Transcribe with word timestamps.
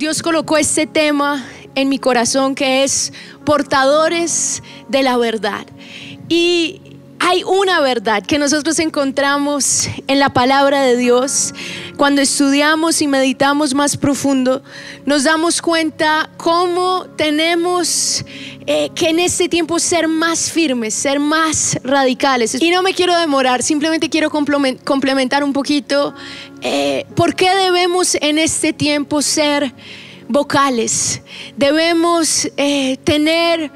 Dios 0.00 0.22
colocó 0.22 0.56
este 0.56 0.86
tema 0.86 1.44
en 1.74 1.90
mi 1.90 1.98
corazón 1.98 2.54
que 2.54 2.84
es 2.84 3.12
portadores 3.44 4.62
de 4.88 5.02
la 5.02 5.18
verdad. 5.18 5.66
Y 6.26 6.89
hay 7.30 7.44
una 7.44 7.80
verdad 7.80 8.24
que 8.26 8.40
nosotros 8.40 8.80
encontramos 8.80 9.88
en 10.08 10.18
la 10.18 10.30
palabra 10.30 10.82
de 10.82 10.96
Dios. 10.96 11.54
Cuando 11.96 12.22
estudiamos 12.22 13.00
y 13.02 13.06
meditamos 13.06 13.72
más 13.72 13.96
profundo, 13.96 14.64
nos 15.06 15.22
damos 15.22 15.62
cuenta 15.62 16.28
cómo 16.36 17.06
tenemos 17.16 18.24
eh, 18.66 18.90
que 18.96 19.10
en 19.10 19.20
este 19.20 19.48
tiempo 19.48 19.78
ser 19.78 20.08
más 20.08 20.50
firmes, 20.50 20.92
ser 20.92 21.20
más 21.20 21.78
radicales. 21.84 22.60
Y 22.60 22.70
no 22.72 22.82
me 22.82 22.94
quiero 22.94 23.16
demorar, 23.16 23.62
simplemente 23.62 24.10
quiero 24.10 24.28
complementar 24.28 25.44
un 25.44 25.52
poquito 25.52 26.12
eh, 26.62 27.06
por 27.14 27.36
qué 27.36 27.54
debemos 27.54 28.16
en 28.16 28.38
este 28.38 28.72
tiempo 28.72 29.22
ser 29.22 29.72
vocales. 30.26 31.22
Debemos 31.56 32.48
eh, 32.56 32.96
tener 33.04 33.70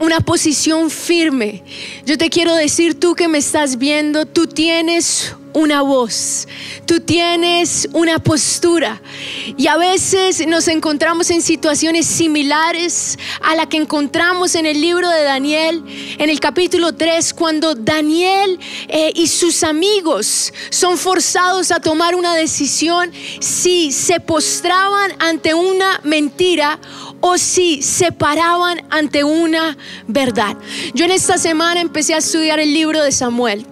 una 0.00 0.20
posición 0.20 0.90
firme. 0.90 1.62
Yo 2.04 2.18
te 2.18 2.30
quiero 2.30 2.54
decir, 2.54 2.98
tú 2.98 3.14
que 3.14 3.28
me 3.28 3.38
estás 3.38 3.78
viendo, 3.78 4.26
tú 4.26 4.46
tienes 4.46 5.34
una 5.54 5.82
voz, 5.82 6.48
tú 6.84 7.00
tienes 7.00 7.88
una 7.92 8.18
postura. 8.18 9.00
Y 9.56 9.68
a 9.68 9.76
veces 9.76 10.44
nos 10.48 10.66
encontramos 10.66 11.30
en 11.30 11.42
situaciones 11.42 12.06
similares 12.06 13.16
a 13.40 13.54
la 13.54 13.68
que 13.68 13.76
encontramos 13.76 14.56
en 14.56 14.66
el 14.66 14.80
libro 14.80 15.08
de 15.08 15.22
Daniel, 15.22 15.84
en 16.18 16.28
el 16.28 16.40
capítulo 16.40 16.92
3, 16.92 17.32
cuando 17.34 17.76
Daniel 17.76 18.58
eh, 18.88 19.12
y 19.14 19.28
sus 19.28 19.62
amigos 19.62 20.52
son 20.70 20.98
forzados 20.98 21.70
a 21.70 21.78
tomar 21.78 22.16
una 22.16 22.34
decisión 22.34 23.12
si 23.40 23.92
se 23.92 24.18
postraban 24.18 25.12
ante 25.20 25.54
una 25.54 26.00
mentira 26.02 26.80
o 27.26 27.38
si 27.38 27.80
se 27.80 28.12
paraban 28.12 28.82
ante 28.90 29.24
una 29.24 29.78
verdad. 30.06 30.58
Yo 30.92 31.06
en 31.06 31.10
esta 31.10 31.38
semana 31.38 31.80
empecé 31.80 32.12
a 32.12 32.18
estudiar 32.18 32.60
el 32.60 32.74
libro 32.74 33.02
de 33.02 33.12
Samuel. 33.12 33.66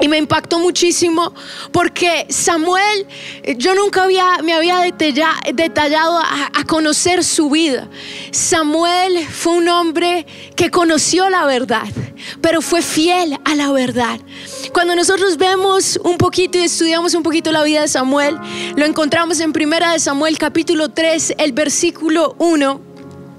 Y 0.00 0.08
me 0.08 0.18
impactó 0.18 0.58
muchísimo 0.58 1.32
porque 1.72 2.26
Samuel, 2.28 3.06
yo 3.56 3.74
nunca 3.74 4.04
había, 4.04 4.38
me 4.44 4.52
había 4.52 4.80
detallado 4.80 6.18
a, 6.18 6.50
conocer 6.66 7.22
su 7.24 7.48
vida. 7.48 7.88
Samuel 8.32 9.26
fue 9.26 9.54
un 9.54 9.68
hombre 9.68 10.26
que 10.56 10.70
conoció 10.70 11.30
la 11.30 11.46
verdad, 11.46 11.86
pero 12.40 12.60
fue 12.60 12.82
fiel 12.82 13.38
a 13.44 13.54
la 13.54 13.70
verdad. 13.70 14.20
Cuando 14.72 14.96
nosotros 14.96 15.38
vemos 15.38 15.98
un 16.02 16.18
poquito 16.18 16.58
y 16.58 16.64
estudiamos 16.64 17.14
un 17.14 17.22
poquito 17.22 17.52
la 17.52 17.62
vida 17.62 17.82
de 17.82 17.88
Samuel, 17.88 18.36
lo 18.74 18.84
encontramos 18.84 19.40
en 19.40 19.52
Primera 19.52 19.92
de 19.92 20.00
Samuel 20.00 20.36
capítulo 20.36 20.90
3, 20.90 21.36
el 21.38 21.52
versículo 21.52 22.34
1. 22.38 22.85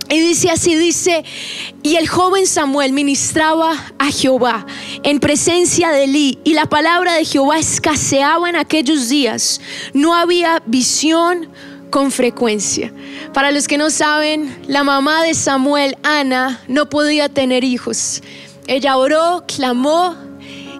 Y 0.09 0.19
dice 0.19 0.49
así, 0.49 0.75
dice, 0.75 1.25
y 1.83 1.95
el 1.95 2.07
joven 2.07 2.47
Samuel 2.47 2.93
ministraba 2.93 3.73
a 3.99 4.09
Jehová 4.09 4.65
en 5.03 5.19
presencia 5.19 5.91
de 5.91 6.05
Elí, 6.05 6.39
y 6.45 6.53
la 6.53 6.65
palabra 6.65 7.15
de 7.15 7.25
Jehová 7.25 7.59
escaseaba 7.59 8.49
en 8.49 8.55
aquellos 8.55 9.09
días. 9.09 9.59
No 9.93 10.15
había 10.15 10.63
visión 10.65 11.49
con 11.89 12.11
frecuencia. 12.11 12.93
Para 13.33 13.51
los 13.51 13.67
que 13.67 13.77
no 13.77 13.89
saben, 13.89 14.57
la 14.67 14.83
mamá 14.83 15.23
de 15.23 15.33
Samuel, 15.33 15.97
Ana, 16.03 16.61
no 16.67 16.89
podía 16.89 17.27
tener 17.27 17.63
hijos. 17.65 18.21
Ella 18.67 18.97
oró, 18.97 19.43
clamó, 19.45 20.15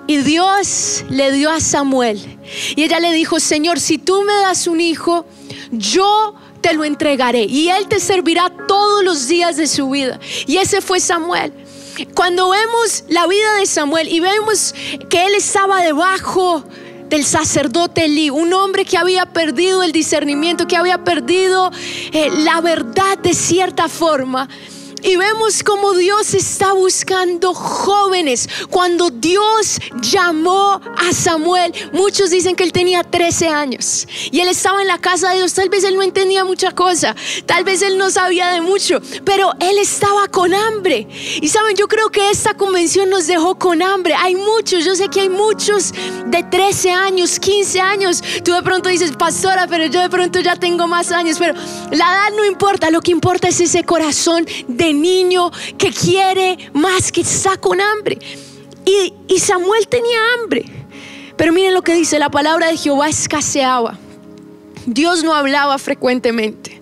y 0.07 0.17
Dios 0.17 1.03
le 1.09 1.33
dio 1.33 1.51
a 1.51 1.59
Samuel. 1.59 2.39
Y 2.75 2.83
ella 2.83 2.99
le 3.01 3.11
dijo, 3.11 3.41
Señor, 3.41 3.79
si 3.79 3.97
tú 3.97 4.23
me 4.23 4.33
das 4.33 4.67
un 4.67 4.79
hijo, 4.79 5.25
yo 5.71 6.33
te 6.67 6.73
lo 6.73 6.83
entregaré 6.83 7.45
y 7.45 7.69
Él 7.69 7.87
te 7.87 7.97
servirá 7.97 8.51
todos 8.67 9.01
los 9.01 9.27
días 9.29 9.55
de 9.55 9.67
su 9.67 9.89
vida. 9.89 10.19
Y 10.47 10.57
ese 10.57 10.81
fue 10.81 10.99
Samuel. 10.99 11.53
Cuando 12.13 12.49
vemos 12.49 13.05
la 13.07 13.25
vida 13.25 13.55
de 13.59 13.65
Samuel 13.65 14.09
y 14.09 14.19
vemos 14.19 14.75
que 15.09 15.25
él 15.25 15.33
estaba 15.33 15.81
debajo 15.81 16.63
del 17.09 17.23
sacerdote 17.23 18.05
Elí, 18.05 18.29
un 18.29 18.53
hombre 18.53 18.83
que 18.83 18.97
había 18.97 19.25
perdido 19.27 19.81
el 19.81 19.93
discernimiento, 19.93 20.67
que 20.67 20.75
había 20.75 21.05
perdido 21.05 21.71
eh, 22.11 22.29
la 22.39 22.59
verdad 22.59 23.17
de 23.23 23.33
cierta 23.33 23.87
forma, 23.87 24.49
y 25.07 25.15
vemos 25.15 25.63
como 25.63 25.93
Dios 25.93 26.33
está 26.33 26.73
buscando 26.73 27.53
jóvenes. 27.53 28.49
Cuando 28.69 29.09
Dios 29.09 29.79
llamó 30.01 30.81
a 30.97 31.13
Samuel, 31.13 31.73
muchos 31.93 32.29
dicen 32.29 32.57
que 32.57 32.65
él 32.65 32.73
tenía 32.73 33.03
13 33.03 33.47
años 33.47 34.05
y 34.29 34.41
él 34.41 34.49
estaba 34.49 34.81
en 34.81 34.87
la 34.89 34.97
casa 34.97 35.29
de 35.29 35.37
Dios. 35.37 35.53
Tal 35.53 35.69
vez 35.69 35.85
él 35.85 35.95
no 35.95 36.03
entendía 36.03 36.43
mucha 36.43 36.71
cosa, 36.71 37.15
tal 37.45 37.63
vez 37.63 37.81
él 37.83 37.97
no 37.97 38.09
sabía 38.09 38.49
de 38.49 38.59
mucho, 38.59 38.99
pero 39.23 39.53
él 39.61 39.77
estaba 39.77 40.27
con 40.27 40.53
hambre. 40.53 41.07
Y 41.41 41.47
saben, 41.47 41.77
yo 41.77 41.87
creo 41.87 42.09
que 42.09 42.29
esta 42.29 42.55
convención 42.55 43.09
nos 43.09 43.27
dejó 43.27 43.57
con 43.57 43.81
hambre. 43.81 44.13
Hay 44.13 44.35
muchos, 44.35 44.83
yo 44.83 44.93
sé 44.93 45.07
que 45.07 45.21
hay 45.21 45.29
muchos 45.29 45.93
de 46.25 46.43
13 46.43 46.91
años, 46.91 47.39
15 47.39 47.79
años. 47.79 48.21
Tú 48.43 48.51
de 48.51 48.61
pronto 48.61 48.89
dices, 48.89 49.13
pastora, 49.17 49.67
pero 49.67 49.85
yo 49.85 50.01
de 50.01 50.09
pronto 50.09 50.41
ya 50.41 50.57
tengo 50.57 50.85
más 50.85 51.13
años. 51.13 51.37
Pero 51.39 51.53
la 51.91 52.05
edad 52.11 52.35
no 52.35 52.43
importa, 52.43 52.91
lo 52.91 52.99
que 52.99 53.11
importa 53.11 53.47
es 53.47 53.61
ese 53.61 53.85
corazón 53.85 54.45
de 54.67 54.96
niño 55.01 55.51
que 55.77 55.91
quiere 55.91 56.57
más, 56.73 57.11
que 57.11 57.21
está 57.21 57.57
con 57.57 57.79
hambre. 57.79 58.17
Y, 58.85 59.13
y 59.27 59.39
Samuel 59.39 59.87
tenía 59.87 60.19
hambre. 60.35 60.65
Pero 61.35 61.53
miren 61.53 61.73
lo 61.73 61.81
que 61.81 61.93
dice, 61.93 62.19
la 62.19 62.29
palabra 62.29 62.67
de 62.67 62.77
Jehová 62.77 63.09
escaseaba. 63.09 63.97
Dios 64.85 65.23
no 65.23 65.33
hablaba 65.33 65.77
frecuentemente. 65.77 66.81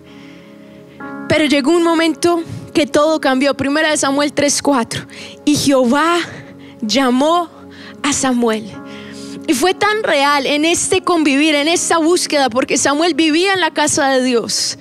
Pero 1.28 1.44
llegó 1.44 1.72
un 1.72 1.82
momento 1.82 2.42
que 2.72 2.86
todo 2.86 3.20
cambió. 3.20 3.54
Primera 3.54 3.90
de 3.90 3.96
Samuel 3.96 4.32
3:4. 4.34 5.06
Y 5.44 5.56
Jehová 5.56 6.18
llamó 6.80 7.48
a 8.02 8.12
Samuel. 8.12 8.70
Y 9.46 9.54
fue 9.54 9.74
tan 9.74 10.02
real 10.02 10.46
en 10.46 10.64
este 10.64 11.02
convivir, 11.02 11.54
en 11.54 11.68
esta 11.68 11.98
búsqueda, 11.98 12.50
porque 12.50 12.78
Samuel 12.78 13.14
vivía 13.14 13.52
en 13.52 13.60
la 13.60 13.70
casa 13.72 14.08
de 14.08 14.22
Dios. 14.22 14.78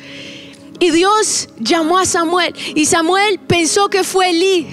Y 0.79 0.91
Dios 0.91 1.49
llamó 1.57 1.97
a 1.97 2.05
Samuel 2.05 2.53
y 2.75 2.85
Samuel 2.85 3.39
pensó 3.39 3.89
que 3.89 4.03
fue 4.03 4.31
Elí. 4.31 4.67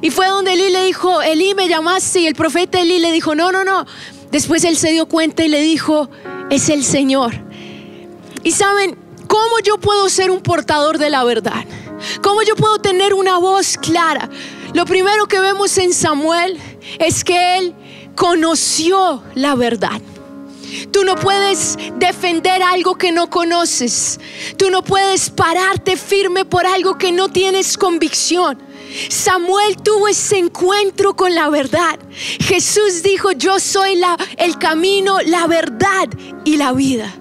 Y 0.00 0.10
fue 0.10 0.28
donde 0.28 0.52
Elí 0.52 0.70
le 0.70 0.84
dijo, 0.84 1.22
Elí 1.22 1.54
me 1.54 1.68
llamaste 1.68 2.20
y 2.20 2.26
el 2.26 2.34
profeta 2.34 2.80
Elí 2.80 2.98
le 2.98 3.12
dijo, 3.12 3.34
no, 3.34 3.50
no, 3.50 3.64
no. 3.64 3.86
Después 4.30 4.62
él 4.64 4.76
se 4.76 4.90
dio 4.92 5.06
cuenta 5.06 5.44
y 5.44 5.48
le 5.48 5.60
dijo, 5.60 6.10
es 6.50 6.68
el 6.68 6.84
Señor. 6.84 7.32
Y 8.42 8.52
saben, 8.52 8.96
¿cómo 9.26 9.58
yo 9.64 9.78
puedo 9.78 10.08
ser 10.08 10.30
un 10.30 10.40
portador 10.40 10.98
de 10.98 11.10
la 11.10 11.24
verdad? 11.24 11.64
¿Cómo 12.22 12.42
yo 12.42 12.54
puedo 12.54 12.78
tener 12.78 13.14
una 13.14 13.38
voz 13.38 13.76
clara? 13.76 14.28
Lo 14.74 14.84
primero 14.84 15.26
que 15.26 15.40
vemos 15.40 15.76
en 15.78 15.92
Samuel 15.92 16.58
es 16.98 17.24
que 17.24 17.58
él 17.58 17.74
conoció 18.14 19.22
la 19.34 19.54
verdad. 19.54 20.00
Tú 20.90 21.04
no 21.04 21.14
puedes 21.16 21.76
defender 21.96 22.62
algo 22.62 22.96
que 22.96 23.12
no 23.12 23.30
conoces. 23.30 24.18
Tú 24.56 24.70
no 24.70 24.82
puedes 24.82 25.30
pararte 25.30 25.96
firme 25.96 26.44
por 26.44 26.66
algo 26.66 26.98
que 26.98 27.12
no 27.12 27.28
tienes 27.28 27.76
convicción. 27.76 28.58
Samuel 29.08 29.76
tuvo 29.76 30.08
ese 30.08 30.38
encuentro 30.38 31.14
con 31.14 31.34
la 31.34 31.48
verdad. 31.48 31.98
Jesús 32.40 33.02
dijo, 33.02 33.32
yo 33.32 33.60
soy 33.60 33.96
la, 33.96 34.16
el 34.36 34.58
camino, 34.58 35.18
la 35.24 35.46
verdad 35.46 36.08
y 36.44 36.56
la 36.56 36.72
vida. 36.72 37.14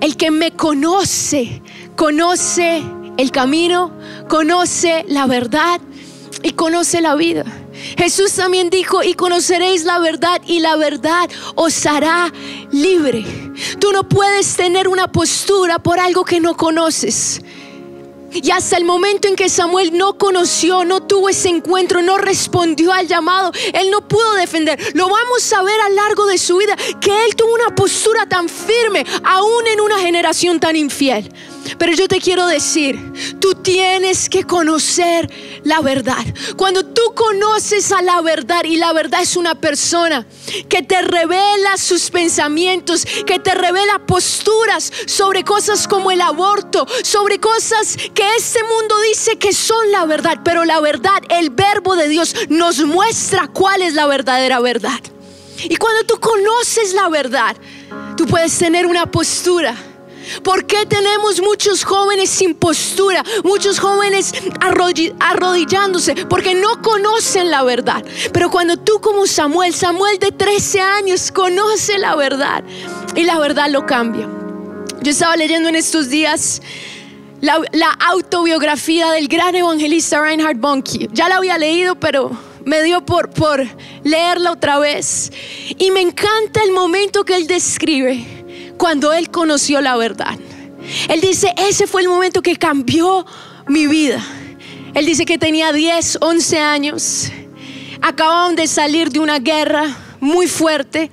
El 0.00 0.16
que 0.16 0.30
me 0.30 0.50
conoce, 0.50 1.62
conoce 1.96 2.82
el 3.16 3.30
camino, 3.30 3.92
conoce 4.28 5.04
la 5.08 5.26
verdad 5.26 5.80
y 6.42 6.50
conoce 6.50 7.00
la 7.00 7.14
vida. 7.14 7.44
Jesús 7.96 8.32
también 8.32 8.70
dijo, 8.70 9.02
y 9.02 9.14
conoceréis 9.14 9.84
la 9.84 9.98
verdad 9.98 10.40
y 10.46 10.60
la 10.60 10.76
verdad 10.76 11.28
os 11.54 11.86
hará 11.86 12.32
libre. 12.70 13.24
Tú 13.78 13.92
no 13.92 14.08
puedes 14.08 14.56
tener 14.56 14.88
una 14.88 15.10
postura 15.10 15.78
por 15.78 16.00
algo 16.00 16.24
que 16.24 16.40
no 16.40 16.56
conoces. 16.56 17.40
Y 18.42 18.50
hasta 18.50 18.76
el 18.76 18.84
momento 18.84 19.28
en 19.28 19.36
que 19.36 19.48
Samuel 19.48 19.96
no 19.96 20.18
conoció, 20.18 20.84
no 20.84 21.00
tuvo 21.00 21.28
ese 21.28 21.48
encuentro, 21.48 22.02
no 22.02 22.18
respondió 22.18 22.92
al 22.92 23.06
llamado, 23.06 23.52
él 23.72 23.90
no 23.90 24.08
pudo 24.08 24.34
defender. 24.34 24.78
Lo 24.94 25.08
vamos 25.08 25.52
a 25.52 25.62
ver 25.62 25.80
a 25.80 25.88
lo 25.88 25.94
largo 25.94 26.26
de 26.26 26.38
su 26.38 26.56
vida, 26.56 26.76
que 27.00 27.26
él 27.26 27.36
tuvo 27.36 27.54
una 27.54 27.74
postura 27.76 28.26
tan 28.26 28.48
firme, 28.48 29.06
aún 29.22 29.66
en 29.68 29.80
una 29.80 30.00
generación 30.00 30.58
tan 30.58 30.74
infiel. 30.74 31.32
Pero 31.78 31.92
yo 31.92 32.08
te 32.08 32.20
quiero 32.20 32.46
decir, 32.46 32.98
tú 33.40 33.54
tienes 33.54 34.28
que 34.28 34.44
conocer 34.44 35.30
la 35.64 35.80
verdad. 35.80 36.24
Cuando 36.56 36.84
tú 36.84 37.02
conoces 37.14 37.92
a 37.92 38.02
la 38.02 38.20
verdad 38.20 38.64
y 38.64 38.76
la 38.76 38.92
verdad 38.92 39.22
es 39.22 39.36
una 39.36 39.54
persona 39.54 40.26
que 40.68 40.82
te 40.82 41.02
revela 41.02 41.76
sus 41.76 42.10
pensamientos, 42.10 43.06
que 43.26 43.38
te 43.38 43.54
revela 43.54 44.00
posturas 44.06 44.92
sobre 45.06 45.44
cosas 45.44 45.88
como 45.88 46.10
el 46.10 46.20
aborto, 46.20 46.86
sobre 47.02 47.38
cosas 47.38 47.96
que 48.14 48.24
este 48.36 48.62
mundo 48.64 48.94
dice 49.10 49.38
que 49.38 49.52
son 49.52 49.90
la 49.92 50.06
verdad, 50.06 50.40
pero 50.44 50.64
la 50.64 50.80
verdad, 50.80 51.22
el 51.28 51.50
verbo 51.50 51.96
de 51.96 52.08
Dios 52.08 52.34
nos 52.48 52.84
muestra 52.84 53.48
cuál 53.48 53.82
es 53.82 53.94
la 53.94 54.06
verdadera 54.06 54.60
verdad. 54.60 55.00
Y 55.62 55.76
cuando 55.76 56.04
tú 56.04 56.18
conoces 56.20 56.94
la 56.94 57.08
verdad, 57.08 57.56
tú 58.16 58.26
puedes 58.26 58.56
tener 58.58 58.86
una 58.86 59.10
postura 59.10 59.74
¿Por 60.42 60.66
qué 60.66 60.86
tenemos 60.86 61.40
muchos 61.40 61.84
jóvenes 61.84 62.30
sin 62.30 62.54
postura? 62.54 63.22
Muchos 63.42 63.78
jóvenes 63.78 64.32
arrodillándose 64.60 66.14
porque 66.26 66.54
no 66.54 66.80
conocen 66.82 67.50
la 67.50 67.62
verdad. 67.62 68.04
Pero 68.32 68.50
cuando 68.50 68.76
tú 68.76 69.00
como 69.00 69.26
Samuel, 69.26 69.74
Samuel 69.74 70.18
de 70.18 70.32
13 70.32 70.80
años, 70.80 71.32
conoce 71.32 71.98
la 71.98 72.14
verdad 72.16 72.64
y 73.14 73.24
la 73.24 73.38
verdad 73.38 73.68
lo 73.70 73.86
cambia. 73.86 74.28
Yo 75.02 75.10
estaba 75.10 75.36
leyendo 75.36 75.68
en 75.68 75.76
estos 75.76 76.08
días 76.08 76.62
la, 77.40 77.90
autobiografía 78.08 79.10
del 79.12 79.28
gran 79.28 79.54
evangelista 79.54 80.20
Reinhard 80.20 80.56
Bonnke. 80.56 81.08
Ya 81.12 81.28
la 81.28 81.36
había 81.36 81.58
leído, 81.58 81.94
pero 81.96 82.30
me 82.64 82.82
dio 82.82 83.04
por, 83.04 83.30
por 83.30 83.66
leerla 84.02 84.52
otra 84.52 84.78
vez. 84.78 85.30
Y 85.78 85.90
me 85.90 86.00
encanta 86.00 86.62
el 86.64 86.72
momento 86.72 87.24
que 87.24 87.36
él 87.36 87.46
describe 87.46 88.43
cuando 88.76 89.12
él 89.12 89.30
conoció 89.30 89.80
la 89.80 89.96
verdad. 89.96 90.38
Él 91.08 91.20
dice, 91.20 91.54
ese 91.56 91.86
fue 91.86 92.02
el 92.02 92.08
momento 92.08 92.42
que 92.42 92.56
cambió 92.56 93.24
mi 93.66 93.86
vida. 93.86 94.24
Él 94.94 95.06
dice 95.06 95.24
que 95.24 95.38
tenía 95.38 95.72
10, 95.72 96.18
11 96.20 96.58
años. 96.58 97.30
Acababan 98.00 98.54
de 98.54 98.66
salir 98.66 99.10
de 99.10 99.18
una 99.18 99.38
guerra 99.38 99.96
muy 100.20 100.46
fuerte. 100.46 101.10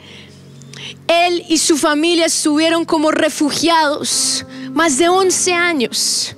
Él 1.07 1.43
y 1.49 1.57
su 1.57 1.77
familia 1.77 2.25
estuvieron 2.25 2.85
como 2.85 3.11
refugiados 3.11 4.45
más 4.73 4.97
de 4.97 5.09
11 5.09 5.53
años. 5.53 6.35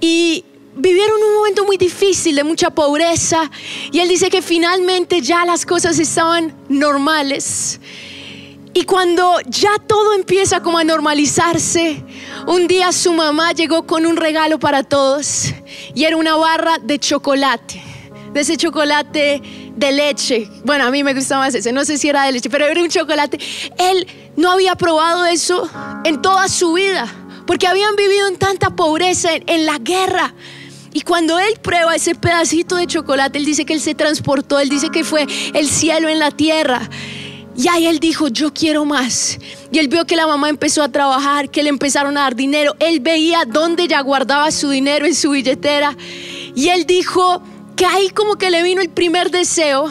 Y 0.00 0.44
vivieron 0.76 1.22
un 1.22 1.34
momento 1.34 1.64
muy 1.64 1.76
difícil 1.76 2.36
de 2.36 2.44
mucha 2.44 2.70
pobreza 2.70 3.50
y 3.90 3.98
él 4.00 4.08
dice 4.08 4.28
que 4.28 4.42
finalmente 4.42 5.22
ya 5.22 5.44
las 5.44 5.64
cosas 5.64 5.98
estaban 5.98 6.54
normales. 6.68 7.80
Y 8.76 8.84
cuando 8.84 9.40
ya 9.46 9.78
todo 9.86 10.12
empieza 10.12 10.60
como 10.60 10.76
a 10.76 10.84
normalizarse, 10.84 12.04
un 12.46 12.66
día 12.68 12.92
su 12.92 13.14
mamá 13.14 13.52
llegó 13.52 13.86
con 13.86 14.04
un 14.04 14.18
regalo 14.18 14.58
para 14.58 14.82
todos 14.82 15.46
y 15.94 16.04
era 16.04 16.18
una 16.18 16.36
barra 16.36 16.76
de 16.82 16.98
chocolate, 16.98 17.82
de 18.34 18.40
ese 18.42 18.58
chocolate 18.58 19.40
de 19.74 19.92
leche. 19.92 20.50
Bueno, 20.62 20.84
a 20.84 20.90
mí 20.90 21.02
me 21.02 21.14
gustaba 21.14 21.46
más 21.46 21.54
ese, 21.54 21.72
no 21.72 21.86
sé 21.86 21.96
si 21.96 22.10
era 22.10 22.24
de 22.24 22.32
leche, 22.32 22.50
pero 22.50 22.66
era 22.66 22.82
un 22.82 22.90
chocolate. 22.90 23.38
Él 23.78 24.06
no 24.36 24.50
había 24.50 24.74
probado 24.74 25.24
eso 25.24 25.70
en 26.04 26.20
toda 26.20 26.46
su 26.48 26.74
vida, 26.74 27.10
porque 27.46 27.66
habían 27.66 27.96
vivido 27.96 28.28
en 28.28 28.36
tanta 28.36 28.76
pobreza, 28.76 29.30
en, 29.32 29.64
la 29.64 29.78
guerra. 29.78 30.34
Y 30.92 31.00
cuando 31.00 31.38
él 31.38 31.58
prueba 31.62 31.94
ese 31.94 32.14
pedacito 32.14 32.76
de 32.76 32.86
chocolate, 32.86 33.38
él 33.38 33.46
dice 33.46 33.64
que 33.64 33.72
él 33.72 33.80
se 33.80 33.94
transportó, 33.94 34.60
él 34.60 34.68
dice 34.68 34.90
que 34.90 35.02
fue 35.02 35.26
el 35.54 35.66
cielo 35.66 36.10
en 36.10 36.18
la 36.18 36.30
tierra. 36.30 36.90
Y 37.56 37.68
ahí 37.68 37.86
él 37.86 38.00
dijo, 38.00 38.28
yo 38.28 38.52
quiero 38.52 38.84
más. 38.84 39.38
Y 39.72 39.78
él 39.78 39.88
vio 39.88 40.04
que 40.04 40.14
la 40.14 40.26
mamá 40.26 40.48
empezó 40.48 40.82
a 40.82 40.90
trabajar, 40.90 41.50
que 41.50 41.62
le 41.62 41.70
empezaron 41.70 42.16
a 42.18 42.22
dar 42.22 42.36
dinero. 42.36 42.76
Él 42.78 43.00
veía 43.00 43.44
dónde 43.46 43.88
ya 43.88 44.00
guardaba 44.02 44.50
su 44.50 44.68
dinero 44.68 45.06
en 45.06 45.14
su 45.14 45.30
billetera. 45.30 45.96
Y 46.54 46.68
él 46.68 46.84
dijo 46.86 47.42
que 47.74 47.86
ahí 47.86 48.10
como 48.10 48.36
que 48.36 48.50
le 48.50 48.62
vino 48.62 48.80
el 48.80 48.90
primer 48.90 49.30
deseo 49.30 49.90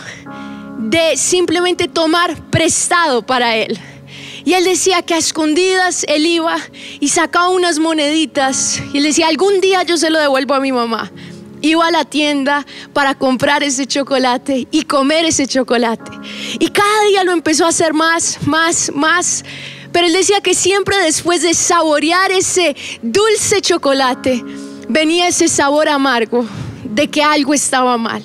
de 0.78 1.18
simplemente 1.18 1.88
tomar 1.88 2.36
prestado 2.50 3.26
para 3.26 3.56
él. 3.56 3.80
Y 4.44 4.54
él 4.54 4.64
decía 4.64 5.02
que 5.02 5.16
a 5.16 5.18
escondidas 5.18 6.06
él 6.08 6.28
iba 6.28 6.56
y 7.00 7.10
sacaba 7.10 7.50
unas 7.50 7.80
moneditas 7.80 8.80
y 8.94 9.00
le 9.00 9.08
decía, 9.08 9.28
algún 9.28 9.60
día 9.60 9.82
yo 9.82 9.98
se 9.98 10.12
lo 10.12 10.20
devuelvo 10.20 10.54
a 10.54 10.60
mi 10.60 10.72
mamá. 10.72 11.12
Iba 11.66 11.88
a 11.88 11.92
la 11.92 12.06
tienda 12.06 12.64
para 12.94 13.16
comprar 13.16 13.64
ese 13.64 13.88
chocolate 13.88 14.68
y 14.70 14.84
comer 14.84 15.26
ese 15.26 15.48
chocolate. 15.48 16.12
Y 16.60 16.68
cada 16.68 17.04
día 17.10 17.24
lo 17.24 17.32
empezó 17.32 17.66
a 17.66 17.70
hacer 17.70 17.96
más, 17.96 18.38
más, 18.46 18.92
más. 18.94 19.44
Pero 19.92 20.06
él 20.06 20.14
decía 20.14 20.42
que 20.42 20.54
siempre 20.54 20.96
después 20.98 21.42
de 21.42 21.56
saborear 21.56 22.32
ese 22.32 22.76
dulce 23.02 23.62
chocolate, 23.62 24.44
venía 24.88 25.28
ese 25.28 25.48
sabor 25.48 25.90
amargo 25.90 26.46
de 26.84 27.08
que 27.08 27.24
algo 27.24 27.56
estaba 27.56 27.98
mal, 27.98 28.24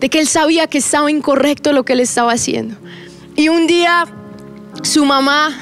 de 0.00 0.08
que 0.08 0.18
él 0.18 0.26
sabía 0.26 0.66
que 0.66 0.78
estaba 0.78 1.12
incorrecto 1.12 1.72
lo 1.72 1.84
que 1.84 1.92
él 1.92 2.00
estaba 2.00 2.32
haciendo. 2.32 2.76
Y 3.36 3.50
un 3.50 3.68
día 3.68 4.04
su 4.82 5.04
mamá 5.04 5.56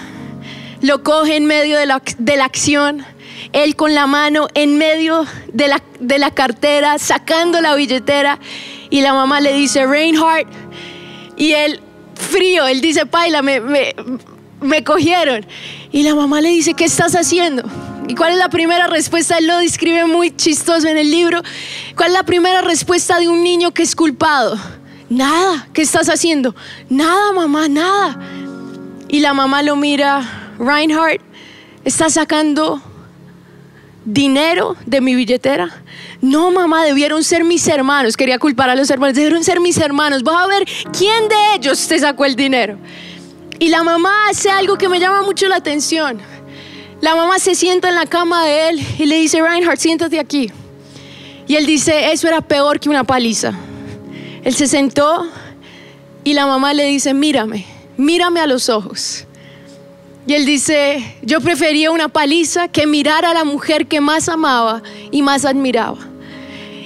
lo 0.81 1.03
coge 1.03 1.37
en 1.37 1.45
medio 1.45 1.77
de 1.77 1.85
la, 1.85 2.01
acción, 2.43 3.05
él 3.53 3.77
con 3.77 3.95
la 3.95 4.07
mano 4.07 4.49
en 4.55 4.79
medio 4.79 5.27
de 5.53 5.69
la, 5.69 5.83
de 6.01 6.19
la 6.19 6.31
cartera, 6.31 6.99
sacando 6.99 7.61
la 7.61 7.75
billetera, 7.75 8.39
y 8.91 9.01
la 9.01 9.13
mamá 9.13 9.41
le 9.41 9.53
dice, 9.53 9.87
Reinhardt, 9.87 10.49
y 11.37 11.53
él 11.53 11.81
frío, 12.15 12.67
él 12.67 12.81
dice, 12.81 13.07
Paila, 13.07 13.43
me, 13.43 13.61
me, 13.61 13.95
me 14.61 14.85
cogieron. 14.85 15.47
Y 15.93 16.03
la 16.03 16.15
mamá 16.15 16.41
le 16.41 16.51
dice, 16.51 16.75
¿qué 16.75 16.85
estás 16.85 17.15
haciendo? 17.15 17.63
¿Y 18.09 18.15
cuál 18.15 18.33
es 18.33 18.39
la 18.39 18.49
primera 18.49 18.87
respuesta? 18.87 19.39
Él 19.39 19.47
lo 19.47 19.59
describe 19.59 20.07
muy 20.07 20.35
chistoso 20.35 20.89
en 20.89 20.97
el 20.97 21.11
libro. 21.11 21.43
¿Cuál 21.97 22.09
es 22.09 22.15
la 22.15 22.23
primera 22.23 22.63
respuesta 22.63 23.19
de 23.19 23.29
un 23.29 23.43
niño 23.43 23.73
que 23.73 23.83
es 23.83 23.95
culpado? 23.95 24.59
Nada. 25.11 25.69
¿Qué 25.73 25.83
estás 25.83 26.09
haciendo? 26.09 26.55
Nada, 26.89 27.33
mamá, 27.33 27.69
nada. 27.69 28.19
Y 29.09 29.21
la 29.21 29.33
mamá 29.35 29.63
lo 29.63 29.77
mira, 29.77 30.55
Reinhardt, 30.59 31.21
¿está 31.85 32.11
sacando 32.11 32.83
dinero 34.13 34.77
de 34.87 35.01
mi 35.01 35.15
billetera? 35.15 35.83
No, 36.21 36.51
mamá, 36.51 36.85
debieron 36.85 37.23
ser 37.23 37.45
mis 37.45 37.67
hermanos. 37.69 38.17
Quería 38.17 38.39
culpar 38.39 38.71
a 38.71 38.75
los 38.75 38.91
hermanos. 38.91 39.17
Debieron 39.17 39.45
ser 39.45 39.61
mis 39.61 39.79
hermanos. 39.79 40.23
Vas 40.23 40.45
a 40.45 40.47
ver 40.47 40.65
quién 40.97 41.29
de 41.29 41.37
ellos 41.55 41.87
te 41.87 41.99
sacó 41.99 42.25
el 42.25 42.37
dinero. 42.37 42.79
Y 43.59 43.69
la 43.69 43.83
mamá 43.83 44.13
hace 44.31 44.51
algo 44.51 44.77
que 44.77 44.89
me 44.89 45.01
llama 45.01 45.23
mucho 45.23 45.49
la 45.49 45.57
atención. 45.57 46.19
La 47.01 47.15
mamá 47.15 47.39
se 47.39 47.55
sienta 47.55 47.89
en 47.89 47.95
la 47.95 48.07
cama 48.07 48.45
de 48.45 48.71
él 48.71 48.87
y 48.99 49.07
le 49.07 49.17
dice, 49.17 49.41
Reinhardt, 49.41 49.79
siéntate 49.79 50.19
aquí. 50.19 50.51
Y 51.47 51.57
él 51.57 51.67
dice, 51.67 52.13
eso 52.13 52.29
era 52.29 52.41
peor 52.41 52.81
que 52.81 52.89
una 52.89 53.05
paliza. 53.05 53.53
Él 54.45 54.55
se 54.55 54.67
sentó 54.67 55.27
y 56.25 56.35
la 56.35 56.47
mamá 56.47 56.75
le 56.75 56.85
dice, 56.85 57.15
mírame 57.15 57.79
mírame 57.99 58.41
a 58.41 58.47
los 58.47 58.71
ojos. 58.71 59.27
Y 60.29 60.35
él 60.35 60.45
dice, 60.45 61.17
yo 61.23 61.41
prefería 61.41 61.91
una 61.91 62.11
paliza 62.11 62.69
que 62.69 62.87
mirar 62.87 63.25
a 63.25 63.33
la 63.33 63.45
mujer 63.45 63.87
que 63.87 64.03
más 64.03 64.29
amaba 64.29 64.83
y 65.11 65.23
más 65.23 65.47
admiraba. 65.47 65.97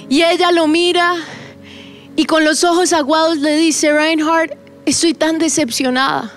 Y 0.07 0.23
ella 0.23 0.49
lo 0.53 0.65
mira 0.65 1.13
y 2.15 2.23
con 2.23 2.45
los 2.45 2.63
ojos 2.63 2.93
aguados 2.93 3.39
le 3.39 3.57
dice, 3.57 3.91
Reinhardt, 3.91 4.53
estoy 4.85 5.13
tan 5.13 5.39
decepcionada. 5.39 6.31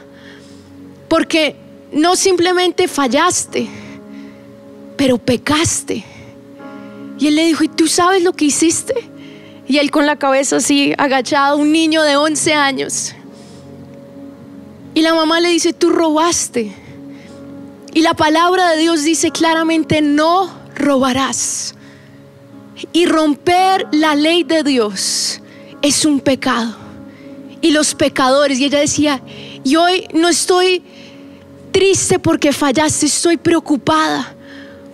Porque 1.07 1.55
no 1.93 2.17
simplemente 2.17 2.89
fallaste, 2.89 3.69
pero 4.97 5.17
pecaste. 5.17 6.05
Y 7.21 7.29
él 7.29 7.37
le 7.37 7.47
dijo, 7.47 7.63
¿y 7.63 7.69
tú 7.69 7.87
sabes 7.87 8.25
lo 8.25 8.33
que 8.33 8.47
hiciste? 8.47 8.95
Y 9.69 9.79
él 9.79 9.93
con 9.93 10.07
la 10.07 10.17
cabeza 10.17 10.57
así 10.57 10.93
agachado, 10.99 11.59
un 11.59 11.71
niño 11.71 12.03
de 12.03 12.17
11 12.17 12.53
años. 12.53 13.15
Y 14.93 15.03
la 15.03 15.15
mamá 15.15 15.39
le 15.39 15.51
dice, 15.51 15.73
tú 15.73 15.91
robaste. 15.91 16.85
Y 17.97 18.03
la 18.03 18.13
palabra 18.13 18.73
de 18.73 18.77
Dios 18.77 19.05
dice 19.05 19.31
claramente, 19.31 20.03
no 20.03 20.53
robarás. 20.75 21.75
Y 22.93 23.07
romper 23.07 23.87
la 23.91 24.15
ley 24.15 24.45
de 24.45 24.63
Dios 24.63 25.41
es 25.81 26.05
un 26.05 26.21
pecado. 26.21 26.77
Y 27.63 27.71
los 27.71 27.95
pecadores, 27.95 28.59
y 28.59 28.67
ella 28.67 28.81
decía, 28.81 29.23
y 29.65 29.77
hoy 29.77 30.07
no 30.13 30.29
estoy 30.29 30.83
triste 31.73 32.19
porque 32.19 32.53
fallaste, 32.53 33.07
estoy 33.07 33.39
preocupada 33.39 34.37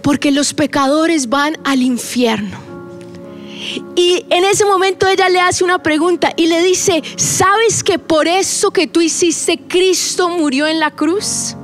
porque 0.01 0.31
los 0.31 0.55
pecadores 0.55 1.29
van 1.29 1.59
al 1.65 1.83
infierno. 1.83 2.57
Y 3.97 4.25
en 4.31 4.45
ese 4.45 4.65
momento 4.65 5.09
ella 5.09 5.29
le 5.29 5.41
hace 5.41 5.65
una 5.65 5.83
pregunta 5.83 6.33
y 6.37 6.47
le 6.47 6.63
dice, 6.63 7.03
¿sabes 7.17 7.83
que 7.83 7.99
por 7.99 8.29
eso 8.29 8.71
que 8.71 8.87
tú 8.87 9.01
hiciste 9.01 9.59
Cristo 9.59 10.29
murió 10.29 10.69
en 10.69 10.79
la 10.79 10.93
cruz? 10.93 11.57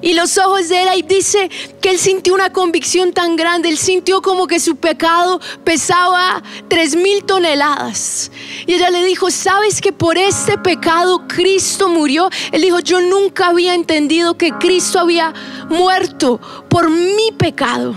Y 0.00 0.14
los 0.14 0.38
ojos 0.38 0.68
de 0.68 0.82
él 0.82 0.88
ahí 0.88 1.02
dice 1.02 1.50
que 1.80 1.90
él 1.90 1.98
sintió 1.98 2.34
una 2.34 2.52
convicción 2.52 3.12
tan 3.12 3.36
grande, 3.36 3.68
él 3.68 3.78
sintió 3.78 4.22
como 4.22 4.46
que 4.46 4.60
su 4.60 4.76
pecado 4.76 5.40
pesaba 5.64 6.42
tres 6.68 6.94
mil 6.94 7.24
toneladas. 7.24 8.30
Y 8.66 8.74
ella 8.74 8.90
le 8.90 9.04
dijo, 9.04 9.30
¿sabes 9.30 9.80
que 9.80 9.92
por 9.92 10.16
este 10.16 10.56
pecado 10.58 11.26
Cristo 11.26 11.88
murió? 11.88 12.30
Él 12.52 12.62
dijo, 12.62 12.78
yo 12.80 13.00
nunca 13.00 13.48
había 13.48 13.74
entendido 13.74 14.36
que 14.36 14.52
Cristo 14.52 15.00
había 15.00 15.34
muerto 15.68 16.40
por 16.68 16.90
mi 16.90 17.32
pecado. 17.36 17.94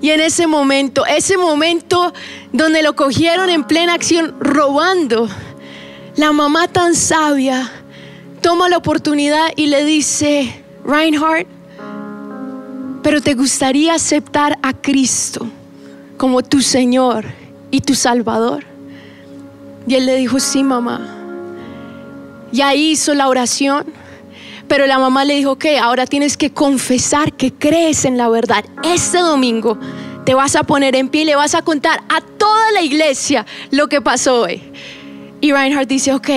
Y 0.00 0.10
en 0.10 0.20
ese 0.20 0.46
momento, 0.46 1.04
ese 1.06 1.36
momento 1.36 2.12
donde 2.52 2.82
lo 2.82 2.94
cogieron 2.94 3.50
en 3.50 3.64
plena 3.64 3.94
acción 3.94 4.34
robando, 4.40 5.28
la 6.16 6.32
mamá 6.32 6.68
tan 6.68 6.94
sabia 6.94 7.70
toma 8.38 8.68
la 8.68 8.76
oportunidad 8.76 9.48
y 9.56 9.66
le 9.66 9.84
dice, 9.84 10.62
Reinhardt, 10.84 11.46
pero 13.02 13.20
te 13.20 13.34
gustaría 13.34 13.94
aceptar 13.94 14.58
a 14.62 14.72
Cristo 14.72 15.46
como 16.16 16.42
tu 16.42 16.60
Señor 16.60 17.26
y 17.70 17.80
tu 17.80 17.94
Salvador. 17.94 18.64
Y 19.86 19.94
él 19.94 20.06
le 20.06 20.16
dijo, 20.16 20.40
sí, 20.40 20.62
mamá. 20.62 21.00
Y 22.52 22.60
ahí 22.60 22.92
hizo 22.92 23.12
la 23.14 23.28
oración 23.28 23.84
Pero 24.68 24.86
la 24.86 24.98
mamá 24.98 25.24
le 25.24 25.34
dijo, 25.34 25.52
ok, 25.52 25.64
ahora 25.80 26.06
tienes 26.06 26.36
que 26.36 26.52
confesar 26.52 27.32
que 27.32 27.52
crees 27.52 28.04
en 28.04 28.18
la 28.18 28.28
verdad. 28.28 28.64
Este 28.84 29.18
domingo 29.18 29.78
te 30.26 30.34
vas 30.34 30.56
a 30.56 30.62
poner 30.62 30.94
en 30.94 31.08
pie 31.08 31.22
y 31.22 31.24
le 31.24 31.36
vas 31.36 31.54
a 31.54 31.62
contar 31.62 32.02
a 32.10 32.20
toda 32.20 32.72
la 32.72 32.82
iglesia 32.82 33.46
lo 33.70 33.88
que 33.88 34.02
pasó 34.02 34.42
hoy. 34.42 34.62
Y 35.40 35.52
Reinhardt 35.52 35.88
dice, 35.88 36.12
ok. 36.12 36.28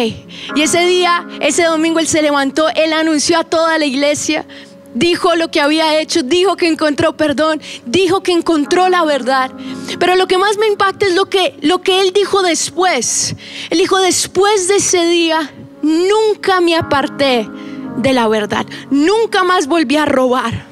Y 0.55 0.61
ese 0.61 0.85
día, 0.85 1.27
ese 1.39 1.63
domingo 1.63 1.99
él 1.99 2.07
se 2.07 2.21
levantó, 2.21 2.69
él 2.69 2.93
anunció 2.93 3.39
a 3.39 3.43
toda 3.43 3.77
la 3.77 3.85
iglesia, 3.85 4.45
dijo 4.93 5.35
lo 5.35 5.49
que 5.49 5.59
había 5.61 5.99
hecho, 5.99 6.21
dijo 6.23 6.55
que 6.55 6.67
encontró 6.67 7.15
perdón, 7.17 7.61
dijo 7.85 8.21
que 8.21 8.31
encontró 8.31 8.89
la 8.89 9.03
verdad. 9.03 9.51
Pero 9.99 10.15
lo 10.15 10.27
que 10.27 10.37
más 10.37 10.57
me 10.57 10.67
impacta 10.67 11.07
es 11.07 11.15
lo 11.15 11.25
que, 11.25 11.55
lo 11.61 11.81
que 11.81 12.01
él 12.01 12.11
dijo 12.13 12.43
después. 12.43 13.35
Él 13.69 13.79
dijo, 13.79 13.99
después 13.99 14.67
de 14.67 14.75
ese 14.75 15.05
día, 15.07 15.51
nunca 15.81 16.61
me 16.61 16.75
aparté 16.75 17.49
de 17.97 18.13
la 18.13 18.27
verdad. 18.27 18.65
Nunca 18.89 19.43
más 19.43 19.67
volví 19.67 19.97
a 19.97 20.05
robar. 20.05 20.65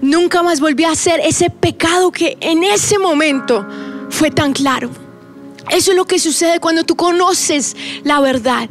Nunca 0.00 0.42
más 0.42 0.60
volví 0.60 0.84
a 0.84 0.92
hacer 0.92 1.20
ese 1.20 1.50
pecado 1.50 2.10
que 2.10 2.38
en 2.40 2.64
ese 2.64 2.98
momento 2.98 3.66
fue 4.08 4.30
tan 4.30 4.52
claro. 4.52 4.90
Eso 5.70 5.90
es 5.90 5.96
lo 5.96 6.06
que 6.06 6.18
sucede 6.18 6.60
cuando 6.60 6.84
tú 6.84 6.96
conoces 6.96 7.76
la 8.04 8.20
verdad. 8.20 8.68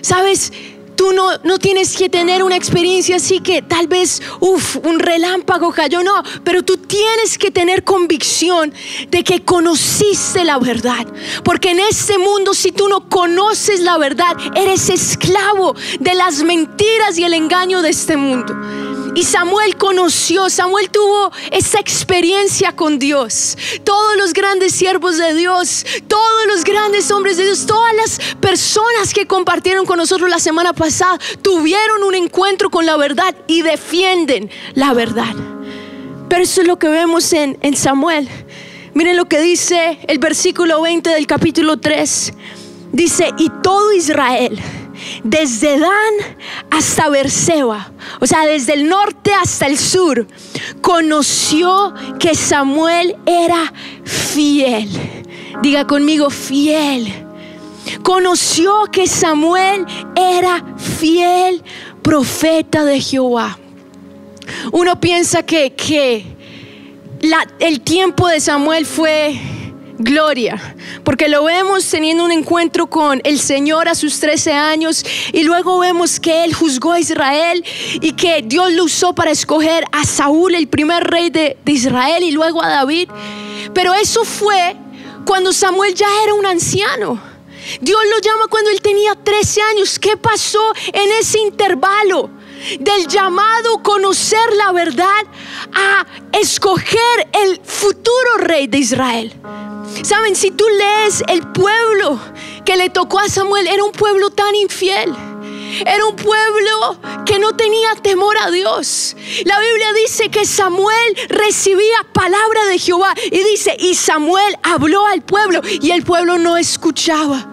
Sabes, 0.00 0.52
tú 0.98 1.12
no, 1.12 1.38
no, 1.44 1.58
tienes 1.58 1.96
que 1.96 2.08
tener 2.08 2.42
una 2.42 2.56
experiencia 2.56 3.16
así 3.16 3.38
que 3.38 3.62
tal 3.62 3.86
vez, 3.86 4.20
uff, 4.40 4.76
un 4.82 4.98
relámpago 4.98 5.70
cayó, 5.72 6.02
no, 6.02 6.22
pero 6.42 6.64
tú 6.64 6.76
tienes 6.76 7.38
que 7.38 7.52
tener 7.52 7.84
convicción 7.84 8.74
de 9.08 9.22
que 9.22 9.44
conociste 9.44 10.44
la 10.44 10.58
verdad. 10.58 11.06
Porque 11.44 11.70
en 11.70 11.78
este 11.78 12.18
mundo, 12.18 12.52
si 12.52 12.72
tú 12.72 12.88
no 12.88 13.08
conoces 13.08 13.80
la 13.80 13.96
verdad, 13.96 14.36
eres 14.56 14.88
esclavo 14.88 15.74
de 16.00 16.14
las 16.14 16.42
mentiras 16.42 17.16
y 17.16 17.24
el 17.24 17.34
engaño 17.34 17.80
de 17.80 17.90
este 17.90 18.16
mundo. 18.16 18.54
Y 19.18 19.24
Samuel 19.24 19.76
conoció, 19.76 20.48
Samuel 20.48 20.90
tuvo 20.90 21.32
esa 21.50 21.80
experiencia 21.80 22.76
con 22.76 23.00
Dios. 23.00 23.58
Todos 23.82 24.16
los 24.16 24.32
grandes 24.32 24.72
siervos 24.72 25.18
de 25.18 25.34
Dios, 25.34 25.84
todos 26.06 26.46
los 26.46 26.62
grandes 26.62 27.10
hombres 27.10 27.36
de 27.36 27.42
Dios, 27.42 27.66
todas 27.66 27.92
las 27.96 28.36
personas 28.36 29.12
que 29.12 29.26
compartieron 29.26 29.86
con 29.86 29.96
nosotros 29.96 30.30
la 30.30 30.38
semana 30.38 30.72
pasada, 30.72 31.18
tuvieron 31.42 32.04
un 32.04 32.14
encuentro 32.14 32.70
con 32.70 32.86
la 32.86 32.96
verdad 32.96 33.34
y 33.48 33.62
defienden 33.62 34.52
la 34.74 34.94
verdad. 34.94 35.34
Pero 36.28 36.44
eso 36.44 36.60
es 36.60 36.68
lo 36.68 36.78
que 36.78 36.88
vemos 36.88 37.32
en, 37.32 37.58
en 37.62 37.76
Samuel. 37.76 38.28
Miren 38.94 39.16
lo 39.16 39.24
que 39.24 39.40
dice 39.40 39.98
el 40.06 40.20
versículo 40.20 40.80
20 40.82 41.10
del 41.10 41.26
capítulo 41.26 41.80
3. 41.80 42.34
Dice, 42.92 43.32
y 43.36 43.50
todo 43.64 43.92
Israel 43.92 44.62
desde 45.24 45.78
Dan 45.78 46.14
hasta 46.70 47.08
Berseba, 47.08 47.92
o 48.20 48.26
sea, 48.26 48.46
desde 48.46 48.74
el 48.74 48.88
norte 48.88 49.32
hasta 49.32 49.66
el 49.66 49.78
sur, 49.78 50.26
conoció 50.80 51.94
que 52.18 52.34
Samuel 52.34 53.16
era 53.26 53.72
fiel. 54.04 54.88
Diga 55.62 55.86
conmigo, 55.86 56.30
fiel. 56.30 57.26
Conoció 58.02 58.84
que 58.92 59.06
Samuel 59.06 59.86
era 60.14 60.64
fiel 60.76 61.62
profeta 62.02 62.84
de 62.84 63.00
Jehová. 63.00 63.58
Uno 64.72 65.00
piensa 65.00 65.42
que, 65.42 65.74
que 65.74 66.24
el 67.58 67.80
tiempo 67.80 68.28
de 68.28 68.40
Samuel 68.40 68.86
fue 68.86 69.38
gloria, 69.98 70.76
porque 71.04 71.28
lo 71.28 71.44
vemos 71.44 71.88
teniendo 71.88 72.24
un 72.24 72.32
encuentro 72.32 72.86
con 72.86 73.20
el 73.24 73.38
Señor 73.40 73.88
a 73.88 73.94
sus 73.94 74.20
13 74.20 74.52
años 74.52 75.04
y 75.32 75.42
luego 75.42 75.78
vemos 75.80 76.20
que 76.20 76.44
Él 76.44 76.54
juzgó 76.54 76.92
a 76.92 77.00
Israel 77.00 77.64
y 78.00 78.12
que 78.12 78.42
Dios 78.42 78.72
lo 78.72 78.84
usó 78.84 79.14
para 79.14 79.30
escoger 79.30 79.84
a 79.92 80.04
Saúl, 80.04 80.54
el 80.54 80.68
primer 80.68 81.04
rey 81.04 81.30
de, 81.30 81.56
Israel, 81.66 82.22
y 82.22 82.30
luego 82.30 82.62
a 82.62 82.68
David. 82.68 83.08
Pero 83.74 83.92
eso 83.94 84.24
fue 84.24 84.76
cuando 85.24 85.52
Samuel 85.52 85.94
ya 85.94 86.08
era 86.24 86.34
un 86.34 86.46
anciano. 86.46 87.20
Dios 87.80 88.00
lo 88.10 88.18
llama 88.20 88.46
cuando 88.48 88.70
él 88.70 88.80
tenía 88.80 89.14
13 89.14 89.60
años. 89.62 89.98
¿Qué 89.98 90.16
pasó 90.16 90.72
en 90.92 91.12
ese 91.20 91.40
intervalo? 91.40 92.30
del 92.80 93.06
llamado 93.06 93.82
conocer 93.82 94.52
la 94.56 94.72
verdad 94.72 95.24
a 95.72 96.06
escoger 96.38 97.28
el 97.32 97.60
futuro 97.64 98.38
rey 98.38 98.66
de 98.66 98.78
Israel. 98.78 99.32
Saben, 100.02 100.36
si 100.36 100.50
tú 100.50 100.64
lees 100.68 101.22
el 101.28 101.46
pueblo 101.52 102.20
que 102.64 102.76
le 102.76 102.90
tocó 102.90 103.18
a 103.18 103.28
Samuel, 103.28 103.66
era 103.66 103.84
un 103.84 103.92
pueblo 103.92 104.30
tan 104.30 104.54
infiel. 104.54 105.14
Era 105.80 106.06
un 106.06 106.16
pueblo 106.16 106.98
que 107.24 107.38
no 107.38 107.52
tenía 107.52 107.94
temor 107.96 108.36
a 108.38 108.50
Dios. 108.50 109.16
La 109.44 109.60
Biblia 109.60 109.92
dice 110.04 110.30
que 110.30 110.44
Samuel 110.44 111.16
recibía 111.28 112.06
palabra 112.12 112.64
de 112.66 112.78
Jehová 112.78 113.14
y 113.30 113.42
dice, 113.44 113.76
y 113.78 113.94
Samuel 113.94 114.56
habló 114.62 115.06
al 115.06 115.22
pueblo 115.22 115.60
y 115.64 115.90
el 115.90 116.02
pueblo 116.02 116.38
no 116.38 116.56
escuchaba. 116.56 117.46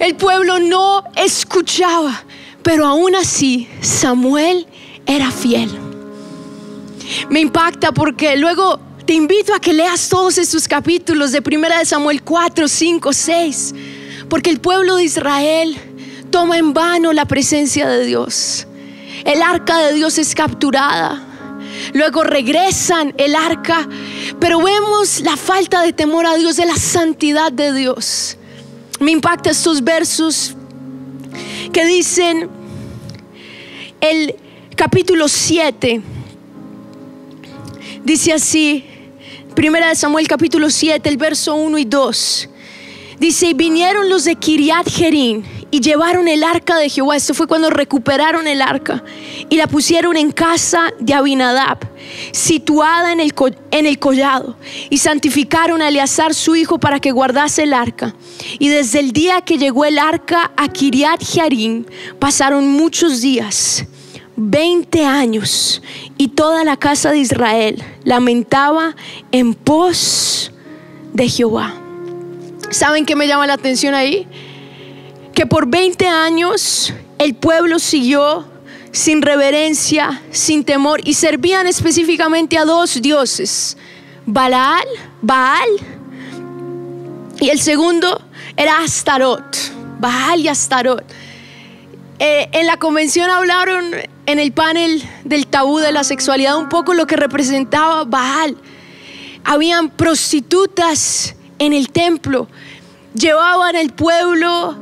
El 0.00 0.16
pueblo 0.16 0.58
no 0.58 1.04
escuchaba. 1.16 2.24
Pero 2.62 2.86
aún 2.86 3.14
así, 3.16 3.68
Samuel 3.80 4.66
era 5.06 5.30
fiel. 5.30 5.70
Me 7.28 7.40
impacta 7.40 7.92
porque 7.92 8.36
luego 8.36 8.80
te 9.06 9.14
invito 9.14 9.54
a 9.54 9.60
que 9.60 9.72
leas 9.72 10.08
todos 10.08 10.38
estos 10.38 10.68
capítulos 10.68 11.32
de 11.32 11.42
1 11.44 11.78
de 11.78 11.86
Samuel 11.86 12.22
4, 12.22 12.68
5, 12.68 13.12
6, 13.12 13.74
porque 14.28 14.50
el 14.50 14.60
pueblo 14.60 14.96
de 14.96 15.04
Israel 15.04 15.76
toma 16.30 16.58
en 16.58 16.72
vano 16.72 17.12
la 17.12 17.24
presencia 17.24 17.88
de 17.88 18.06
Dios. 18.06 18.66
El 19.24 19.42
arca 19.42 19.78
de 19.78 19.94
Dios 19.94 20.18
es 20.18 20.34
capturada. 20.34 21.28
Luego 21.94 22.22
regresan 22.22 23.14
el 23.18 23.34
arca, 23.34 23.88
pero 24.38 24.60
vemos 24.60 25.20
la 25.20 25.36
falta 25.36 25.82
de 25.82 25.92
temor 25.92 26.26
a 26.26 26.36
Dios, 26.36 26.56
de 26.56 26.66
la 26.66 26.76
santidad 26.76 27.50
de 27.50 27.72
Dios. 27.72 28.36
Me 29.00 29.10
impacta 29.10 29.50
estos 29.50 29.82
versos 29.82 30.54
que 31.72 31.84
dicen 31.86 32.48
el 34.00 34.36
capítulo 34.76 35.28
7. 35.28 36.02
Dice 38.04 38.32
así, 38.32 38.84
Primera 39.54 39.88
de 39.88 39.96
Samuel 39.96 40.26
capítulo 40.28 40.70
7, 40.70 41.06
el 41.06 41.18
verso 41.18 41.54
1 41.54 41.76
y 41.76 41.84
2. 41.84 42.48
Dice, 43.18 43.48
y 43.48 43.54
vinieron 43.54 44.08
los 44.08 44.24
de 44.24 44.36
Kiriat 44.36 44.88
Jerín 44.88 45.44
y 45.70 45.80
llevaron 45.80 46.26
el 46.26 46.42
arca 46.42 46.76
de 46.78 46.88
Jehová. 46.88 47.16
Esto 47.16 47.34
fue 47.34 47.46
cuando 47.46 47.68
recuperaron 47.68 48.48
el 48.48 48.62
arca 48.62 49.04
y 49.50 49.56
la 49.56 49.66
pusieron 49.66 50.16
en 50.16 50.32
casa 50.32 50.90
de 50.98 51.12
Abinadab, 51.12 51.78
situada 52.32 53.12
en 53.12 53.20
el, 53.20 53.34
en 53.70 53.86
el 53.86 53.98
collado. 53.98 54.56
Y 54.88 54.98
santificaron 54.98 55.82
a 55.82 55.88
Eleazar 55.88 56.32
su 56.32 56.56
hijo 56.56 56.80
para 56.80 56.98
que 56.98 57.12
guardase 57.12 57.64
el 57.64 57.74
arca. 57.74 58.14
Y 58.58 58.70
desde 58.70 59.00
el 59.00 59.12
día 59.12 59.42
que 59.42 59.58
llegó 59.58 59.84
el 59.84 59.98
arca 59.98 60.50
a 60.56 60.68
Kiriat 60.68 61.22
Jearim, 61.22 61.84
pasaron 62.18 62.68
muchos 62.68 63.20
días. 63.20 63.84
20 64.36 65.04
años 65.04 65.82
y 66.16 66.28
toda 66.28 66.64
la 66.64 66.76
casa 66.76 67.10
de 67.10 67.18
Israel 67.18 67.82
lamentaba 68.04 68.96
en 69.30 69.54
pos 69.54 70.52
de 71.12 71.28
Jehová. 71.28 71.74
¿Saben 72.70 73.04
qué 73.04 73.16
me 73.16 73.26
llama 73.26 73.46
la 73.46 73.54
atención 73.54 73.94
ahí? 73.94 74.26
Que 75.34 75.46
por 75.46 75.68
20 75.68 76.06
años 76.08 76.92
el 77.18 77.34
pueblo 77.34 77.78
siguió 77.78 78.46
sin 78.90 79.22
reverencia, 79.22 80.22
sin 80.30 80.64
temor 80.64 81.00
y 81.04 81.14
servían 81.14 81.66
específicamente 81.66 82.58
a 82.58 82.64
dos 82.64 83.00
dioses, 83.00 83.76
Baal, 84.26 84.86
Baal 85.20 85.68
y 87.40 87.50
el 87.50 87.58
segundo 87.58 88.20
era 88.56 88.82
Astarot, 88.84 89.56
Baal 89.98 90.40
y 90.40 90.48
Astarot. 90.48 91.04
Eh, 92.24 92.48
en 92.52 92.68
la 92.68 92.76
convención 92.76 93.28
hablaron 93.30 93.96
en 94.26 94.38
el 94.38 94.52
panel 94.52 95.02
del 95.24 95.48
tabú 95.48 95.78
de 95.78 95.90
la 95.90 96.04
sexualidad 96.04 96.56
un 96.56 96.68
poco 96.68 96.94
lo 96.94 97.04
que 97.04 97.16
representaba 97.16 98.04
Baal. 98.04 98.56
Habían 99.42 99.90
prostitutas 99.90 101.34
en 101.58 101.72
el 101.72 101.90
templo, 101.90 102.46
llevaban 103.12 103.74
al 103.74 103.90
pueblo 103.90 104.76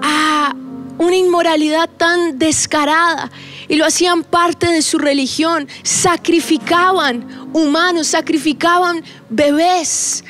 a 0.00 0.54
una 0.96 1.14
inmoralidad 1.14 1.90
tan 1.90 2.38
descarada 2.38 3.30
y 3.68 3.76
lo 3.76 3.84
hacían 3.84 4.24
parte 4.24 4.68
de 4.68 4.80
su 4.80 4.96
religión, 4.96 5.68
sacrificaban 5.82 7.50
humanos, 7.52 8.06
sacrificaban 8.06 9.04
bebés. 9.28 10.24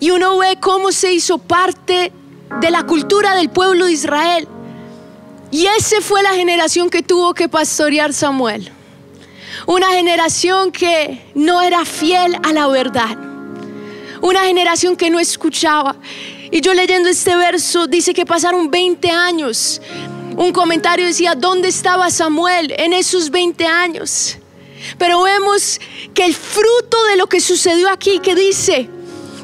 Y 0.00 0.12
uno 0.12 0.38
ve 0.38 0.56
cómo 0.62 0.92
se 0.92 1.12
hizo 1.12 1.36
parte 1.36 2.10
de 2.58 2.70
la 2.70 2.84
cultura 2.84 3.36
del 3.36 3.50
pueblo 3.50 3.84
de 3.84 3.92
Israel. 3.92 4.48
Y 5.50 5.66
esa 5.66 6.00
fue 6.00 6.22
la 6.22 6.34
generación 6.34 6.90
que 6.90 7.02
tuvo 7.02 7.32
que 7.34 7.48
pastorear 7.48 8.12
Samuel. 8.12 8.70
Una 9.66 9.88
generación 9.88 10.70
que 10.72 11.22
no 11.34 11.62
era 11.62 11.84
fiel 11.84 12.36
a 12.42 12.52
la 12.52 12.66
verdad. 12.68 13.16
Una 14.20 14.44
generación 14.44 14.96
que 14.96 15.10
no 15.10 15.18
escuchaba. 15.18 15.96
Y 16.50 16.60
yo 16.60 16.74
leyendo 16.74 17.08
este 17.08 17.34
verso 17.36 17.86
dice 17.86 18.12
que 18.12 18.26
pasaron 18.26 18.70
20 18.70 19.10
años. 19.10 19.80
Un 20.36 20.52
comentario 20.52 21.06
decía, 21.06 21.34
¿dónde 21.34 21.68
estaba 21.68 22.10
Samuel 22.10 22.74
en 22.78 22.92
esos 22.92 23.30
20 23.30 23.66
años? 23.66 24.36
Pero 24.98 25.22
vemos 25.22 25.80
que 26.14 26.24
el 26.24 26.34
fruto 26.34 26.96
de 27.10 27.16
lo 27.16 27.26
que 27.26 27.40
sucedió 27.40 27.90
aquí, 27.90 28.20
que 28.20 28.34
dice, 28.34 28.88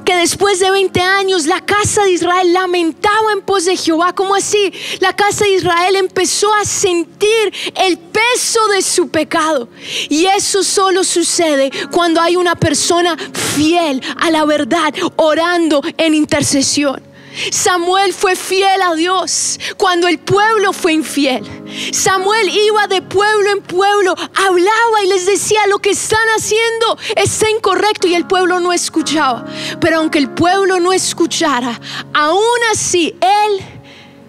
que 0.04 0.16
después 0.16 0.60
de 0.60 0.70
20 0.70 1.00
años 1.00 1.46
la 1.46 1.60
casa 1.60 2.04
de 2.04 2.12
Israel 2.12 2.52
lamentaba 2.52 3.32
en 3.32 3.42
pos 3.42 3.64
de 3.64 3.76
Jehová. 3.76 4.14
¿Cómo 4.14 4.34
así? 4.34 4.72
La 5.00 5.14
casa 5.14 5.44
de 5.44 5.52
Israel 5.52 5.96
empezó 5.96 6.52
a 6.54 6.64
sentir 6.64 7.52
el 7.76 7.98
peso 7.98 8.66
de 8.68 8.82
su 8.82 9.08
pecado. 9.08 9.68
Y 10.08 10.26
eso 10.26 10.62
solo 10.62 11.04
sucede 11.04 11.70
cuando 11.90 12.20
hay 12.20 12.36
una 12.36 12.54
persona 12.54 13.16
fiel 13.56 14.02
a 14.16 14.30
la 14.30 14.44
verdad, 14.44 14.92
orando 15.16 15.82
en 15.96 16.14
intercesión. 16.14 17.13
Samuel 17.50 18.12
fue 18.12 18.36
fiel 18.36 18.80
a 18.82 18.94
Dios 18.94 19.58
cuando 19.76 20.08
el 20.08 20.18
pueblo 20.18 20.72
fue 20.72 20.92
infiel. 20.92 21.44
Samuel 21.92 22.48
iba 22.48 22.86
de 22.86 23.02
pueblo 23.02 23.50
en 23.50 23.62
pueblo, 23.62 24.14
hablaba 24.34 25.02
y 25.04 25.08
les 25.08 25.26
decía 25.26 25.66
lo 25.68 25.78
que 25.78 25.90
están 25.90 26.26
haciendo 26.36 26.98
está 27.16 27.50
incorrecto 27.50 28.06
y 28.06 28.14
el 28.14 28.26
pueblo 28.26 28.60
no 28.60 28.72
escuchaba. 28.72 29.44
Pero 29.80 29.98
aunque 29.98 30.18
el 30.18 30.30
pueblo 30.30 30.80
no 30.80 30.92
escuchara, 30.92 31.80
aún 32.12 32.58
así 32.72 33.16
él 33.20 33.60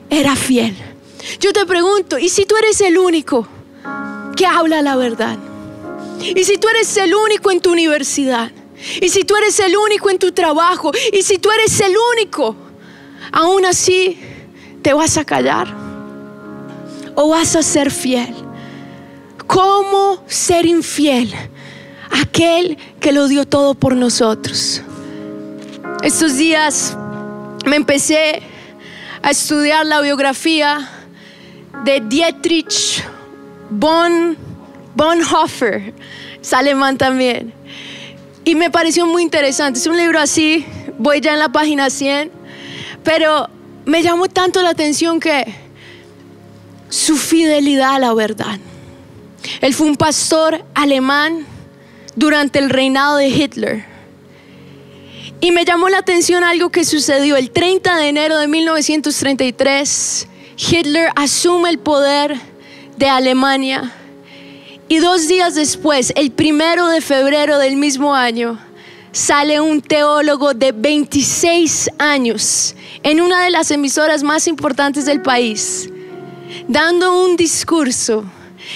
era 0.10 0.36
fiel. 0.36 0.76
Yo 1.40 1.54
te 1.54 1.66
pregunto, 1.66 2.18
¿y 2.18 2.30
si 2.30 2.46
tú 2.46 2.56
eres 2.58 2.82
el 2.82 2.98
único 2.98 3.48
que 4.36 4.46
habla 4.46 4.82
la 4.82 4.96
verdad? 4.96 5.38
¿Y 6.22 6.44
si 6.44 6.58
tú 6.58 6.68
eres 6.70 6.96
el 6.98 7.14
único 7.14 7.52
en 7.52 7.62
tu 7.62 7.72
universidad? 7.72 8.52
¿Y 9.02 9.10
si 9.10 9.24
tú 9.24 9.36
eres 9.36 9.60
el 9.60 9.76
único 9.78 10.10
en 10.10 10.20
tu 10.20 10.32
trabajo? 10.32 10.92
¿Y 11.12 11.24
si 11.24 11.38
tú 11.38 11.50
eres 11.52 11.80
el 11.80 11.96
único? 12.14 12.56
Aún 13.36 13.66
así 13.66 14.18
te 14.82 14.94
vas 14.94 15.18
a 15.18 15.26
callar 15.26 15.68
o 17.16 17.30
vas 17.30 17.56
a 17.56 17.62
ser 17.62 17.92
fiel. 17.92 18.34
¿Cómo 19.46 20.24
ser 20.26 20.66
infiel? 20.66 21.34
Aquel 22.10 22.78
que 23.00 23.12
lo 23.12 23.28
dio 23.28 23.46
todo 23.46 23.76
por 23.76 23.96
nosotros. 23.96 24.82
Estos 26.02 26.38
días 26.38 26.98
me 27.66 27.76
empecé 27.76 28.42
a 29.22 29.32
estudiar 29.32 29.86
la 29.86 30.02
biografía 30.02 30.90
de 31.84 32.00
Dietrich 32.00 33.04
Bon, 33.70 34.38
Bonhoeffer, 34.96 35.94
es 36.42 36.54
alemán 36.54 36.98
también. 36.98 37.54
Y 38.46 38.56
me 38.56 38.70
pareció 38.70 39.06
muy 39.06 39.24
interesante. 39.24 39.80
Es 39.80 39.88
un 39.88 39.98
libro 39.98 40.20
así, 40.20 40.66
voy 40.98 41.20
ya 41.20 41.34
en 41.34 41.40
la 41.40 41.50
página 41.50 41.90
100 41.90 42.35
pero 43.06 43.48
me 43.86 44.04
llamó 44.04 44.28
tanto 44.28 44.62
la 44.62 44.72
atención 44.72 45.22
que 45.22 45.46
su 46.90 47.16
fidelidad 47.16 47.96
a 47.96 48.00
la 48.00 48.14
verdad. 48.14 48.60
Él 49.62 49.74
fue 49.74 49.88
un 49.88 49.96
pastor 49.96 50.66
alemán 50.74 51.46
durante 52.16 52.60
el 52.60 52.70
reinado 52.70 53.18
de 53.18 53.28
Hitler. 53.28 53.86
Y 55.40 55.52
me 55.52 55.66
llamó 55.66 55.88
la 55.90 56.00
atención 56.00 56.44
algo 56.44 56.72
que 56.72 56.84
sucedió 56.84 57.38
el 57.38 57.52
30 57.52 57.96
de 57.98 58.10
enero 58.10 58.38
de 58.40 58.48
1933. 58.48 60.28
Hitler 60.58 61.10
asume 61.16 61.70
el 61.70 61.78
poder 61.80 62.40
de 62.98 63.08
Alemania 63.08 63.94
y 64.88 64.98
dos 64.98 65.28
días 65.28 65.56
después, 65.56 66.14
el 66.16 66.32
primero 66.32 66.88
de 66.88 67.02
febrero 67.02 67.58
del 67.58 67.76
mismo 67.76 68.16
año, 68.16 68.60
sale 69.16 69.62
un 69.62 69.82
teólogo 69.82 70.54
de 70.54 70.74
26 70.74 71.90
años 72.00 72.76
en 73.02 73.22
una 73.22 73.46
de 73.46 73.50
las 73.50 73.72
emisoras 73.72 74.24
más 74.24 74.46
importantes 74.46 75.06
del 75.06 75.22
país, 75.22 75.90
dando 76.68 77.24
un 77.24 77.38
discurso. 77.38 78.26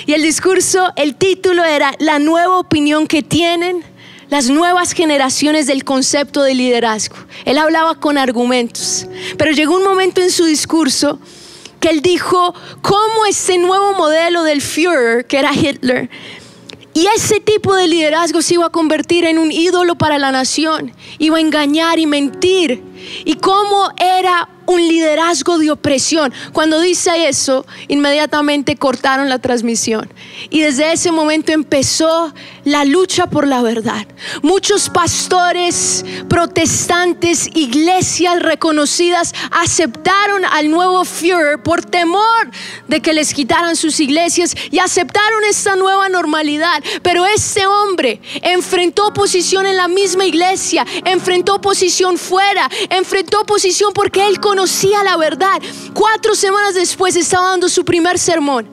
Y 0.06 0.14
el 0.14 0.22
discurso, 0.22 0.94
el 0.96 1.16
título 1.16 1.66
era 1.66 1.92
La 2.00 2.20
nueva 2.20 2.58
opinión 2.58 3.06
que 3.06 3.22
tienen 3.22 3.84
las 4.30 4.50
nuevas 4.50 4.94
generaciones 4.94 5.68
del 5.68 5.84
concepto 5.84 6.42
de 6.42 6.56
liderazgo. 6.56 7.18
Él 7.44 7.58
hablaba 7.58 8.00
con 8.00 8.18
argumentos, 8.18 9.08
pero 9.38 9.52
llegó 9.52 9.76
un 9.76 9.84
momento 9.84 10.22
en 10.22 10.32
su 10.32 10.46
discurso 10.46 11.20
que 11.82 11.90
él 11.90 12.02
dijo 12.02 12.54
cómo 12.82 13.26
ese 13.28 13.58
nuevo 13.58 13.94
modelo 13.94 14.44
del 14.44 14.62
Führer, 14.62 15.26
que 15.26 15.38
era 15.38 15.54
Hitler, 15.54 16.10
y 17.00 17.08
ese 17.16 17.40
tipo 17.40 17.76
de 17.76 17.88
liderazgo 17.88 18.42
se 18.42 18.56
iba 18.56 18.66
a 18.66 18.70
convertir 18.72 19.24
en 19.24 19.40
un 19.40 19.54
ídolo 19.54 19.96
para 19.96 20.18
la 20.18 20.34
nación. 20.34 20.92
Iba 21.18 21.38
a 21.38 21.40
engañar 21.40 21.98
y 21.98 22.06
mentir. 22.06 22.84
Y 23.24 23.36
cómo 23.36 23.90
era 23.96 24.50
un 24.70 24.88
liderazgo 24.88 25.58
de 25.58 25.72
opresión. 25.72 26.32
Cuando 26.54 26.80
dice 26.80 27.28
eso, 27.28 27.66
inmediatamente 27.88 28.76
cortaron 28.76 29.28
la 29.28 29.40
transmisión. 29.40 30.14
Y 30.52 30.62
desde 30.62 30.94
ese 30.94 31.12
momento 31.12 31.52
empezó 31.52 32.32
la 32.66 32.86
lucha 32.86 33.26
por 33.28 33.48
la 33.48 33.64
verdad. 33.64 34.06
Muchos 34.44 34.90
pastores, 34.90 36.06
protestantes, 36.30 37.50
iglesias 37.56 38.40
reconocidas 38.44 39.34
aceptaron 39.50 40.46
al 40.46 40.70
nuevo 40.70 41.04
Führer 41.04 41.64
por 41.64 41.84
temor 41.84 42.52
de 42.88 43.02
que 43.02 43.14
les 43.14 43.34
quitaran 43.34 43.76
sus 43.76 44.00
iglesias 44.00 44.56
y 44.70 44.78
aceptaron 44.78 45.44
esta 45.50 45.78
nueva 45.78 46.10
normalidad. 46.10 46.84
Pero 47.02 47.26
este 47.26 47.66
hombre 47.66 48.22
enfrentó 48.44 49.08
oposición 49.08 49.66
en 49.66 49.78
la 49.78 49.88
misma 49.88 50.26
iglesia, 50.26 50.86
enfrentó 51.06 51.56
oposición 51.56 52.20
fuera, 52.20 52.70
enfrentó 52.92 53.42
oposición 53.42 53.94
porque 53.94 54.28
él 54.28 54.40
conocía 54.40 54.59
conocía 54.60 55.06
la 55.06 55.16
verdad. 55.16 55.62
Cuatro 55.94 56.36
semanas 56.36 56.76
después 56.76 57.16
estaba 57.16 57.52
dando 57.52 57.70
su 57.70 57.86
primer 57.86 58.20
sermón. 58.20 58.68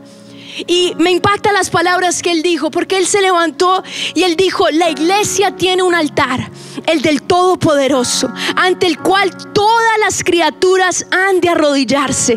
Y 0.66 0.94
me 0.98 1.12
impacta 1.12 1.52
las 1.52 1.70
palabras 1.70 2.22
que 2.22 2.32
él 2.32 2.42
dijo, 2.42 2.72
porque 2.72 2.98
él 2.98 3.06
se 3.06 3.22
levantó 3.22 3.84
y 4.14 4.24
él 4.24 4.34
dijo, 4.34 4.68
la 4.70 4.90
iglesia 4.90 5.54
tiene 5.54 5.84
un 5.84 5.94
altar, 5.94 6.50
el 6.86 7.02
del 7.02 7.22
Todopoderoso, 7.22 8.28
ante 8.56 8.88
el 8.88 8.98
cual 8.98 9.30
todas 9.52 9.98
las 10.00 10.24
criaturas 10.24 11.06
han 11.12 11.40
de 11.40 11.50
arrodillarse. 11.50 12.36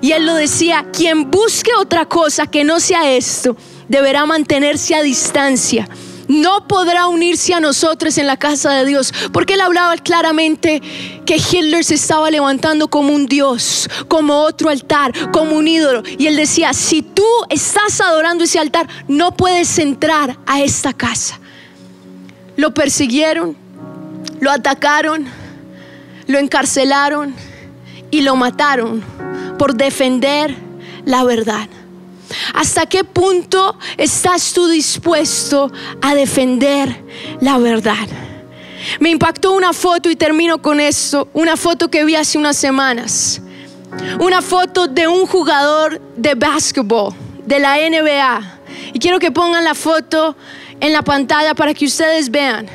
Y 0.00 0.12
él 0.12 0.24
lo 0.24 0.36
decía, 0.36 0.86
quien 0.92 1.32
busque 1.32 1.72
otra 1.76 2.06
cosa 2.06 2.46
que 2.46 2.62
no 2.62 2.78
sea 2.78 3.10
esto, 3.10 3.56
deberá 3.88 4.24
mantenerse 4.24 4.94
a 4.94 5.02
distancia 5.02 5.88
no 6.28 6.66
podrá 6.68 7.06
unirse 7.06 7.54
a 7.54 7.60
nosotros 7.60 8.16
en 8.18 8.26
la 8.26 8.36
casa 8.36 8.72
de 8.72 8.86
Dios. 8.86 9.12
Porque 9.32 9.54
él 9.54 9.60
hablaba 9.60 9.96
claramente 9.96 10.80
que 11.24 11.36
Hitler 11.36 11.84
se 11.84 11.94
estaba 11.94 12.30
levantando 12.30 12.88
como 12.88 13.14
un 13.14 13.26
Dios, 13.26 13.88
como 14.08 14.40
otro 14.40 14.68
altar, 14.70 15.12
como 15.30 15.56
un 15.56 15.68
ídolo. 15.68 16.02
Y 16.18 16.26
él 16.26 16.36
decía, 16.36 16.72
si 16.72 17.02
tú 17.02 17.26
estás 17.50 18.00
adorando 18.00 18.44
ese 18.44 18.58
altar, 18.58 18.88
no 19.08 19.36
puedes 19.36 19.78
entrar 19.78 20.38
a 20.46 20.60
esta 20.62 20.92
casa. 20.92 21.38
Lo 22.56 22.72
persiguieron, 22.72 23.56
lo 24.40 24.50
atacaron, 24.50 25.26
lo 26.26 26.38
encarcelaron 26.38 27.34
y 28.10 28.20
lo 28.20 28.36
mataron 28.36 29.02
por 29.58 29.74
defender 29.74 30.54
la 31.04 31.24
verdad. 31.24 31.68
¿Hasta 32.54 32.86
qué 32.86 33.04
punto 33.04 33.78
estás 33.96 34.52
tú 34.52 34.68
dispuesto 34.68 35.70
a 36.00 36.14
defender 36.14 37.04
la 37.40 37.58
verdad? 37.58 38.08
Me 39.00 39.10
impactó 39.10 39.52
una 39.52 39.72
foto 39.72 40.10
y 40.10 40.16
termino 40.16 40.60
con 40.60 40.80
esto, 40.80 41.28
una 41.32 41.56
foto 41.56 41.90
que 41.90 42.04
vi 42.04 42.14
hace 42.14 42.38
unas 42.38 42.56
semanas. 42.56 43.40
Una 44.18 44.42
foto 44.42 44.88
de 44.88 45.06
un 45.06 45.26
jugador 45.26 46.00
de 46.16 46.34
básquetbol 46.34 47.14
de 47.46 47.58
la 47.58 47.76
NBA. 47.76 48.60
Y 48.92 48.98
quiero 48.98 49.18
que 49.18 49.30
pongan 49.30 49.64
la 49.64 49.74
foto 49.74 50.36
en 50.80 50.92
la 50.92 51.02
pantalla 51.02 51.54
para 51.54 51.74
que 51.74 51.86
ustedes 51.86 52.30
vean. 52.30 52.68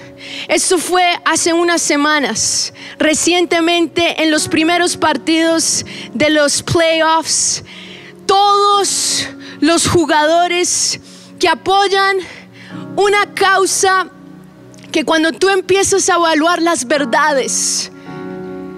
Esto 0.47 0.77
fue 0.77 1.17
hace 1.25 1.53
unas 1.53 1.81
semanas, 1.81 2.73
recientemente 2.97 4.21
en 4.21 4.31
los 4.31 4.47
primeros 4.47 4.97
partidos 4.97 5.85
de 6.13 6.29
los 6.29 6.62
playoffs. 6.63 7.63
Todos 8.25 9.27
los 9.60 9.88
jugadores 9.88 11.00
que 11.39 11.48
apoyan 11.48 12.17
una 12.95 13.34
causa 13.34 14.10
que 14.91 15.04
cuando 15.06 15.32
tú 15.32 15.50
empiezas 15.50 16.10
a 16.10 16.15
evaluar 16.15 16.62
las 16.62 16.86
verdades, 16.86 17.91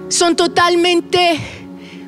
son 0.08 0.36
totalmente 0.36 1.61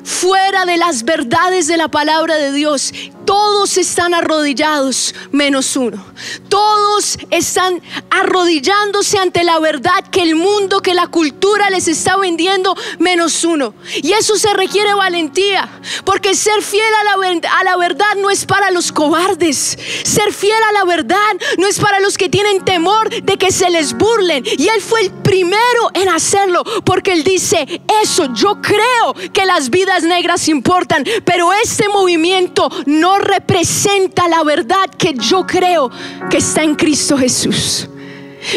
fuera 0.05 0.65
de 0.65 0.77
las 0.77 1.03
verdades 1.03 1.67
de 1.67 1.77
la 1.77 1.87
palabra 1.89 2.35
de 2.35 2.51
Dios. 2.51 2.93
todos 3.25 3.77
están 3.79 4.13
arrodillados 4.13 5.15
menos 5.31 5.75
uno. 5.75 6.05
Todos 6.47 7.17
están 7.31 7.81
arrodillándose 8.11 9.17
ante 9.17 9.43
la 9.43 9.59
verdad 9.59 10.05
que 10.11 10.21
el 10.21 10.35
mundo, 10.35 10.81
que 10.81 10.93
la 10.93 11.07
cultura 11.07 11.71
les 11.71 11.87
está 11.87 12.17
vendiendo 12.17 12.75
menos 12.99 13.43
uno. 13.43 13.73
Y 14.03 14.11
eso 14.13 14.37
se 14.37 14.53
requiere 14.53 14.93
valentía, 14.93 15.67
porque 16.03 16.35
ser 16.35 16.61
fiel 16.61 16.85
a 17.01 17.63
la, 17.63 17.77
verdad 17.77 18.15
no 18.17 18.29
es 18.29 18.45
para 18.45 18.69
los 18.69 18.91
cobardes. 18.91 19.77
Ser 20.03 20.31
fiel 20.31 20.61
a 20.69 20.73
la 20.73 20.83
verdad 20.85 21.17
no 21.57 21.65
es 21.65 21.79
para 21.79 21.99
los 21.99 22.17
que 22.17 22.29
tienen 22.29 22.63
temor 22.63 23.09
de 23.09 23.37
que 23.37 23.51
se 23.51 23.71
les 23.71 23.93
burlen. 23.97 24.43
Y 24.45 24.67
Él 24.67 24.81
fue 24.81 25.01
el 25.01 25.11
primero 25.11 25.91
en 25.95 26.09
hacerlo, 26.09 26.63
porque 26.85 27.13
Él 27.13 27.23
dice, 27.23 27.81
eso, 28.03 28.31
yo 28.35 28.61
creo 28.61 29.15
que 29.33 29.45
las 29.45 29.71
vidas 29.71 29.94
negras 30.03 30.47
importan, 30.47 31.03
pero 31.23 31.51
este 31.53 31.89
movimiento 31.89 32.69
no 32.85 33.19
representa 33.19 34.27
la 34.27 34.43
verdad 34.43 34.89
que 34.97 35.13
yo 35.13 35.45
creo 35.45 35.89
que 36.29 36.37
está 36.37 36.63
en 36.63 36.75
Cristo 36.75 37.17
Jesús. 37.17 37.89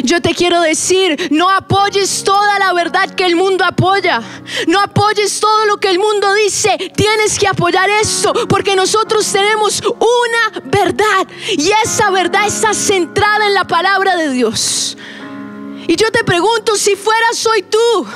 Yo 0.03 0.21
te 0.21 0.35
quiero 0.35 0.61
decir, 0.61 1.29
no 1.31 1.49
apoyes 1.51 2.23
toda 2.23 2.59
la 2.59 2.73
verdad 2.73 3.15
que 3.15 3.25
el 3.25 3.37
mundo 3.37 3.65
apoya. 3.65 4.23
No 4.67 4.81
apoyes 4.81 5.41
todo 5.41 5.67
lo 5.67 5.79
que 5.79 5.89
el 5.89 5.99
mundo 5.99 6.33
dice. 6.35 6.77
Tienes 6.95 7.39
que 7.39 7.49
apoyar 7.49 7.89
esto 7.91 8.33
porque 8.49 8.77
nosotros 8.77 9.31
tenemos 9.33 9.83
una 9.83 10.63
verdad 10.65 11.27
y 11.51 11.71
esa 11.85 12.11
verdad 12.11 12.47
está 12.47 12.75
centrada 12.75 13.47
en 13.47 13.55
la 13.55 13.65
palabra 13.65 14.17
de 14.17 14.31
Dios. 14.31 14.97
Y 15.87 15.97
yo 15.97 16.11
te 16.11 16.23
pregunto, 16.23 16.77
si 16.77 16.95
fuera 16.97 17.33
soy 17.33 17.63
tú, 17.63 18.07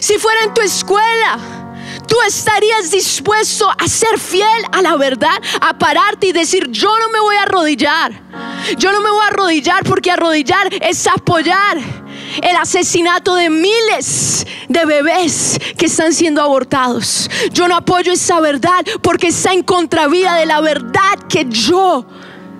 si 0.00 0.18
fuera 0.18 0.42
en 0.42 0.54
tu 0.54 0.60
escuela, 0.60 1.65
tú 2.06 2.16
estarías 2.26 2.90
dispuesto 2.90 3.68
a 3.70 3.88
ser 3.88 4.18
fiel 4.18 4.64
a 4.72 4.82
la 4.82 4.96
verdad, 4.96 5.40
a 5.60 5.78
pararte 5.78 6.28
y 6.28 6.32
decir, 6.32 6.70
yo 6.70 6.90
no 6.98 7.10
me 7.10 7.20
voy 7.20 7.36
a 7.36 7.42
arrodillar. 7.42 8.22
Yo 8.78 8.92
no 8.92 9.00
me 9.00 9.10
voy 9.10 9.22
a 9.24 9.28
arrodillar 9.28 9.84
porque 9.84 10.10
arrodillar 10.10 10.68
es 10.80 11.06
apoyar 11.06 11.78
el 12.42 12.56
asesinato 12.56 13.34
de 13.34 13.50
miles 13.50 14.46
de 14.68 14.84
bebés 14.84 15.58
que 15.76 15.86
están 15.86 16.12
siendo 16.12 16.42
abortados. 16.42 17.30
Yo 17.52 17.68
no 17.68 17.76
apoyo 17.76 18.12
esa 18.12 18.40
verdad 18.40 18.84
porque 19.02 19.28
está 19.28 19.52
en 19.52 19.62
contravía 19.62 20.34
de 20.34 20.46
la 20.46 20.60
verdad 20.60 21.18
que 21.28 21.46
yo 21.48 22.06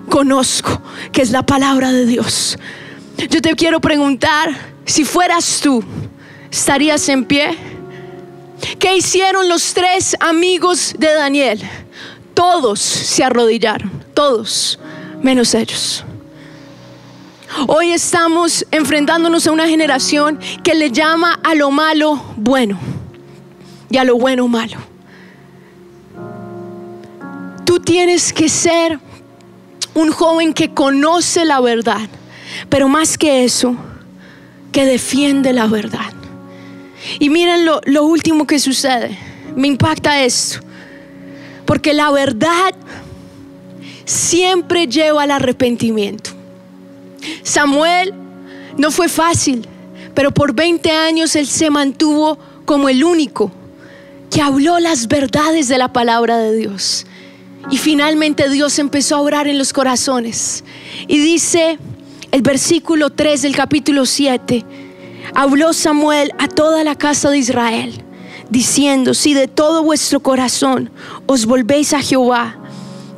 conozco, 0.09 0.81
que 1.11 1.21
es 1.21 1.31
la 1.31 1.45
palabra 1.45 1.91
de 1.91 2.05
Dios. 2.05 2.57
Yo 3.29 3.41
te 3.41 3.53
quiero 3.55 3.81
preguntar, 3.81 4.49
si 4.85 5.03
fueras 5.03 5.59
tú, 5.61 5.83
¿estarías 6.49 7.09
en 7.09 7.25
pie? 7.25 7.76
¿Qué 8.79 8.95
hicieron 8.95 9.49
los 9.49 9.73
tres 9.73 10.15
amigos 10.19 10.95
de 10.97 11.13
Daniel? 11.13 11.61
Todos 12.33 12.79
se 12.79 13.23
arrodillaron, 13.23 13.91
todos, 14.13 14.79
menos 15.21 15.53
ellos. 15.53 16.03
Hoy 17.67 17.91
estamos 17.91 18.65
enfrentándonos 18.71 19.47
a 19.47 19.51
una 19.51 19.67
generación 19.67 20.39
que 20.63 20.75
le 20.75 20.91
llama 20.91 21.39
a 21.43 21.55
lo 21.55 21.71
malo 21.71 22.21
bueno 22.35 22.77
y 23.89 23.97
a 23.97 24.03
lo 24.03 24.17
bueno 24.17 24.47
malo. 24.47 24.77
Tú 27.65 27.79
tienes 27.79 28.31
que 28.31 28.49
ser 28.49 28.99
un 29.93 30.11
joven 30.11 30.53
que 30.53 30.73
conoce 30.73 31.45
la 31.45 31.59
verdad, 31.59 32.07
pero 32.69 32.87
más 32.87 33.17
que 33.17 33.43
eso, 33.43 33.75
que 34.71 34.85
defiende 34.85 35.53
la 35.53 35.65
verdad. 35.65 36.13
Y 37.19 37.29
miren 37.29 37.65
lo, 37.65 38.03
último 38.03 38.47
que 38.47 38.59
sucede. 38.59 39.17
Me 39.55 39.67
impacta 39.67 40.23
esto. 40.23 40.59
Porque 41.65 41.93
la 41.93 42.11
verdad 42.11 42.73
siempre 44.05 44.87
lleva 44.87 45.23
al 45.23 45.31
arrepentimiento. 45.31 46.31
Samuel 47.43 48.13
no 48.77 48.91
fue 48.91 49.09
fácil, 49.09 49.67
pero 50.13 50.31
por 50.31 50.53
20 50.53 50.91
años 50.91 51.35
él 51.35 51.47
se 51.47 51.69
mantuvo 51.69 52.37
como 52.65 52.89
el 52.89 53.03
único 53.03 53.51
que 54.31 54.41
habló 54.41 54.79
las 54.79 55.07
verdades 55.07 55.67
de 55.67 55.77
la 55.77 55.91
palabra 55.91 56.37
de 56.37 56.55
Dios. 56.55 57.05
Y 57.69 57.77
finalmente 57.77 58.49
Dios 58.49 58.79
empezó 58.79 59.15
a 59.17 59.21
orar 59.21 59.47
en 59.47 59.57
los 59.57 59.73
corazones. 59.73 60.63
Y 61.07 61.17
dice 61.19 61.77
el 62.31 62.41
versículo 62.41 63.09
3 63.09 63.41
del 63.41 63.55
capítulo 63.55 64.05
7 64.05 64.63
habló 65.37 65.71
Samuel 65.71 66.31
a 66.39 66.47
toda 66.47 66.83
la 66.83 66.95
casa 66.95 67.29
de 67.29 67.37
Israel, 67.37 68.03
diciendo, 68.49 69.13
si 69.13 69.35
de 69.35 69.47
todo 69.47 69.83
vuestro 69.83 70.19
corazón 70.19 70.89
os 71.27 71.45
volvéis 71.45 71.93
a 71.93 72.01
Jehová, 72.01 72.57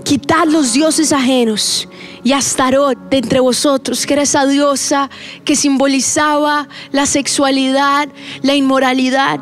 quitad 0.04 0.46
los 0.48 0.74
dioses 0.74 1.14
ajenos 1.14 1.88
y 2.22 2.34
Astarot 2.34 2.98
de 3.10 3.20
entre 3.20 3.40
vosotros, 3.40 4.06
que 4.06 4.16
era 4.16 4.24
esa 4.24 4.46
diosa 4.46 5.10
que 5.46 5.56
simbolizaba 5.56 6.68
la 6.92 7.06
sexualidad, 7.06 8.10
la 8.42 8.54
inmoralidad. 8.54 9.40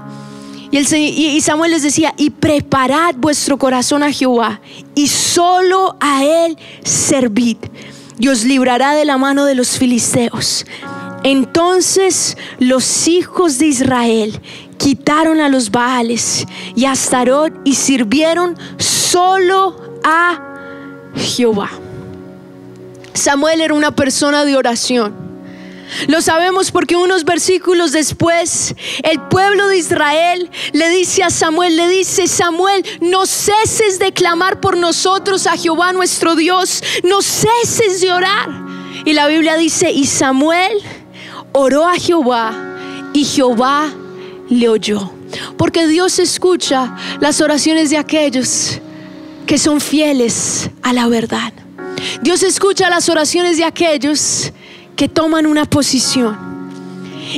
Y, 0.69 1.41
Samuel 1.41 1.71
les 1.71 1.81
decía, 1.81 2.13
y 2.15 2.29
preparad 2.29 3.15
vuestro 3.15 3.57
corazón 3.57 4.03
a 4.03 4.11
Jehová, 4.11 4.61
y 4.93 5.07
solo 5.07 5.97
a 5.99 6.23
Él 6.23 6.55
servid, 6.83 7.57
y 8.19 8.27
os 8.27 8.43
librará 8.43 8.93
de 8.93 9.05
la 9.05 9.17
mano 9.17 9.45
de 9.45 9.55
los 9.55 9.79
filisteos. 9.79 10.63
Entonces 11.23 12.37
los 12.59 13.07
hijos 13.07 13.57
de 13.57 13.67
Israel 13.67 14.39
quitaron 14.77 15.41
a 15.41 15.49
los 15.49 15.71
Baales 15.71 16.45
y 16.75 16.85
a 16.85 16.93
y 17.63 17.75
sirvieron 17.75 18.57
solo 18.77 19.99
a 20.03 20.39
Jehová. 21.15 21.69
Samuel 23.13 23.61
era 23.61 23.73
una 23.73 23.95
persona 23.95 24.45
de 24.45 24.55
oración. 24.55 25.27
Lo 26.07 26.21
sabemos 26.21 26.71
porque 26.71 26.95
unos 26.95 27.23
versículos 27.23 27.93
después 27.93 28.75
el 29.03 29.21
pueblo 29.21 29.67
de 29.67 29.77
Israel 29.77 30.49
le 30.73 30.89
dice 30.89 31.23
a 31.23 31.29
Samuel, 31.29 31.77
le 31.77 31.87
dice, 31.87 32.27
Samuel, 32.27 32.85
no 32.99 33.25
ceses 33.25 33.97
de 33.97 34.11
clamar 34.11 34.59
por 34.59 34.75
nosotros 34.77 35.47
a 35.47 35.55
Jehová 35.55 35.93
nuestro 35.93 36.35
Dios, 36.35 36.83
no 37.03 37.21
ceses 37.21 38.01
de 38.01 38.11
orar. 38.11 38.49
Y 39.05 39.13
la 39.13 39.27
Biblia 39.27 39.55
dice, 39.55 39.91
y 39.91 40.05
Samuel 40.05 40.83
oró 41.53 41.87
a 41.87 41.95
Jehová 41.95 42.53
y 43.13 43.25
Jehová 43.25 43.93
le 44.49 44.69
oyó. 44.69 45.11
Porque 45.57 45.87
Dios 45.87 46.19
escucha 46.19 46.95
las 47.19 47.41
oraciones 47.41 47.89
de 47.89 47.97
aquellos 47.97 48.79
que 49.45 49.57
son 49.57 49.81
fieles 49.81 50.69
a 50.81 50.93
la 50.93 51.07
verdad. 51.07 51.53
Dios 52.21 52.43
escucha 52.43 52.89
las 52.89 53.09
oraciones 53.09 53.57
de 53.57 53.63
aquellos 53.63 54.51
que 54.95 55.07
toman 55.07 55.45
una 55.45 55.65
posición. 55.65 56.37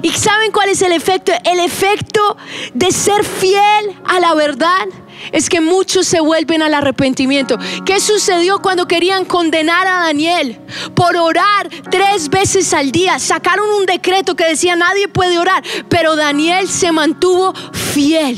¿Y 0.02 0.10
saben 0.12 0.52
cuál 0.52 0.70
es 0.70 0.82
el 0.82 0.92
efecto? 0.92 1.32
El 1.44 1.60
efecto 1.60 2.38
de 2.74 2.92
ser 2.92 3.26
fiel 3.26 3.96
a 4.06 4.20
la 4.20 4.34
verdad 4.36 4.86
es 5.32 5.50
que 5.50 5.62
muchos 5.62 6.08
se 6.08 6.20
vuelven 6.20 6.62
al 6.62 6.74
arrepentimiento. 6.74 7.58
¿Qué 7.86 8.00
sucedió 8.00 8.60
cuando 8.62 8.88
querían 8.88 9.26
condenar 9.26 9.88
a 9.88 10.06
Daniel 10.06 10.60
por 10.96 11.16
orar 11.16 11.70
tres 11.90 12.30
veces 12.30 12.74
al 12.74 12.92
día? 12.92 13.20
Sacaron 13.20 13.70
un 13.80 13.86
decreto 13.86 14.36
que 14.36 14.46
decía 14.46 14.76
nadie 14.76 15.08
puede 15.08 15.40
orar, 15.40 15.64
pero 15.90 16.16
Daniel 16.16 16.68
se 16.68 16.92
mantuvo 16.92 17.54
fiel. 17.94 18.38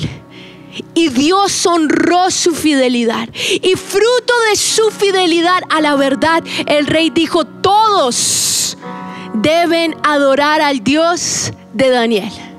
Y 0.93 1.09
Dios 1.09 1.65
honró 1.65 2.31
su 2.31 2.53
fidelidad. 2.53 3.27
Y 3.33 3.75
fruto 3.75 4.33
de 4.49 4.55
su 4.55 4.89
fidelidad 4.89 5.63
a 5.69 5.81
la 5.81 5.95
verdad, 5.95 6.43
el 6.65 6.87
rey 6.87 7.09
dijo, 7.09 7.43
todos 7.43 8.77
deben 9.33 9.95
adorar 10.03 10.61
al 10.61 10.81
Dios 10.83 11.51
de 11.73 11.89
Daniel. 11.89 12.50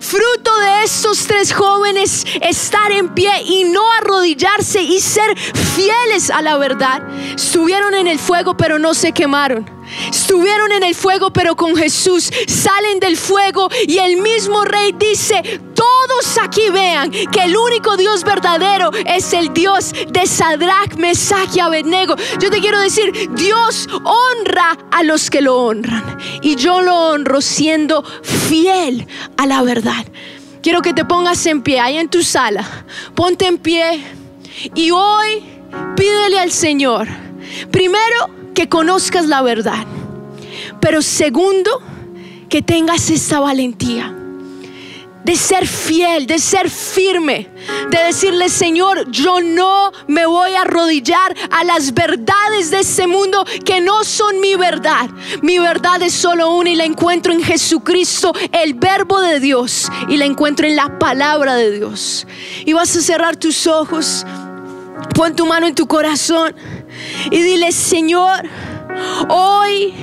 Fruto 0.00 0.60
de 0.60 0.84
estos 0.84 1.26
tres 1.26 1.52
jóvenes, 1.52 2.24
estar 2.40 2.92
en 2.92 3.12
pie 3.14 3.32
y 3.44 3.64
no 3.64 3.80
arrodillarse 3.92 4.80
y 4.80 5.00
ser 5.00 5.36
fieles 5.38 6.30
a 6.30 6.40
la 6.40 6.56
verdad. 6.56 7.02
Estuvieron 7.34 7.94
en 7.94 8.06
el 8.06 8.18
fuego 8.18 8.56
pero 8.56 8.78
no 8.78 8.94
se 8.94 9.12
quemaron. 9.12 9.81
Estuvieron 10.10 10.72
en 10.72 10.82
el 10.82 10.94
fuego, 10.94 11.32
pero 11.32 11.56
con 11.56 11.76
Jesús 11.76 12.30
salen 12.46 13.00
del 13.00 13.16
fuego 13.16 13.68
y 13.86 13.98
el 13.98 14.18
mismo 14.18 14.64
rey 14.64 14.94
dice, 14.98 15.60
todos 15.74 16.38
aquí 16.42 16.70
vean 16.70 17.10
que 17.10 17.44
el 17.44 17.56
único 17.56 17.96
Dios 17.96 18.24
verdadero 18.24 18.90
es 19.06 19.32
el 19.32 19.52
Dios 19.52 19.92
de 20.08 20.26
Sadrach, 20.26 20.94
Mesach 20.96 21.54
y 21.54 21.60
Abednego. 21.60 22.16
Yo 22.38 22.50
te 22.50 22.60
quiero 22.60 22.80
decir, 22.80 23.30
Dios 23.32 23.88
honra 24.04 24.78
a 24.90 25.02
los 25.02 25.30
que 25.30 25.40
lo 25.40 25.58
honran 25.58 26.18
y 26.42 26.56
yo 26.56 26.82
lo 26.82 26.94
honro 27.10 27.40
siendo 27.40 28.04
fiel 28.22 29.06
a 29.36 29.46
la 29.46 29.62
verdad. 29.62 30.06
Quiero 30.62 30.80
que 30.80 30.94
te 30.94 31.04
pongas 31.04 31.44
en 31.46 31.62
pie 31.62 31.80
ahí 31.80 31.96
en 31.96 32.08
tu 32.08 32.22
sala. 32.22 32.64
Ponte 33.14 33.46
en 33.46 33.58
pie 33.58 34.02
y 34.74 34.90
hoy 34.92 35.42
pídele 35.96 36.38
al 36.38 36.52
Señor. 36.52 37.08
Primero, 37.70 38.41
que 38.54 38.68
conozcas 38.68 39.26
la 39.26 39.42
verdad. 39.42 39.86
Pero 40.80 41.02
segundo, 41.02 41.80
que 42.48 42.62
tengas 42.62 43.08
esa 43.10 43.40
valentía 43.40 44.14
de 45.24 45.36
ser 45.36 45.66
fiel, 45.66 46.26
de 46.26 46.38
ser 46.38 46.68
firme, 46.68 47.48
de 47.90 47.98
decirle, 47.98 48.48
Señor, 48.48 49.10
yo 49.10 49.40
no 49.40 49.92
me 50.08 50.26
voy 50.26 50.52
a 50.54 50.62
arrodillar 50.62 51.34
a 51.50 51.64
las 51.64 51.94
verdades 51.94 52.70
de 52.70 52.80
este 52.80 53.06
mundo 53.06 53.44
que 53.64 53.80
no 53.80 54.04
son 54.04 54.40
mi 54.40 54.56
verdad. 54.56 55.08
Mi 55.42 55.58
verdad 55.58 56.02
es 56.02 56.12
solo 56.12 56.54
una 56.54 56.70
y 56.70 56.74
la 56.74 56.84
encuentro 56.84 57.32
en 57.32 57.42
Jesucristo, 57.42 58.32
el 58.50 58.74
verbo 58.74 59.20
de 59.20 59.38
Dios, 59.38 59.88
y 60.08 60.16
la 60.16 60.24
encuentro 60.24 60.66
en 60.66 60.76
la 60.76 60.98
palabra 60.98 61.54
de 61.54 61.70
Dios. 61.70 62.26
Y 62.64 62.72
vas 62.72 62.94
a 62.96 63.00
cerrar 63.00 63.36
tus 63.36 63.66
ojos, 63.66 64.26
pon 65.14 65.36
tu 65.36 65.46
mano 65.46 65.66
en 65.68 65.74
tu 65.74 65.86
corazón 65.86 66.54
y 67.30 67.42
dile, 67.42 67.72
Señor, 67.72 68.48
hoy 69.28 69.94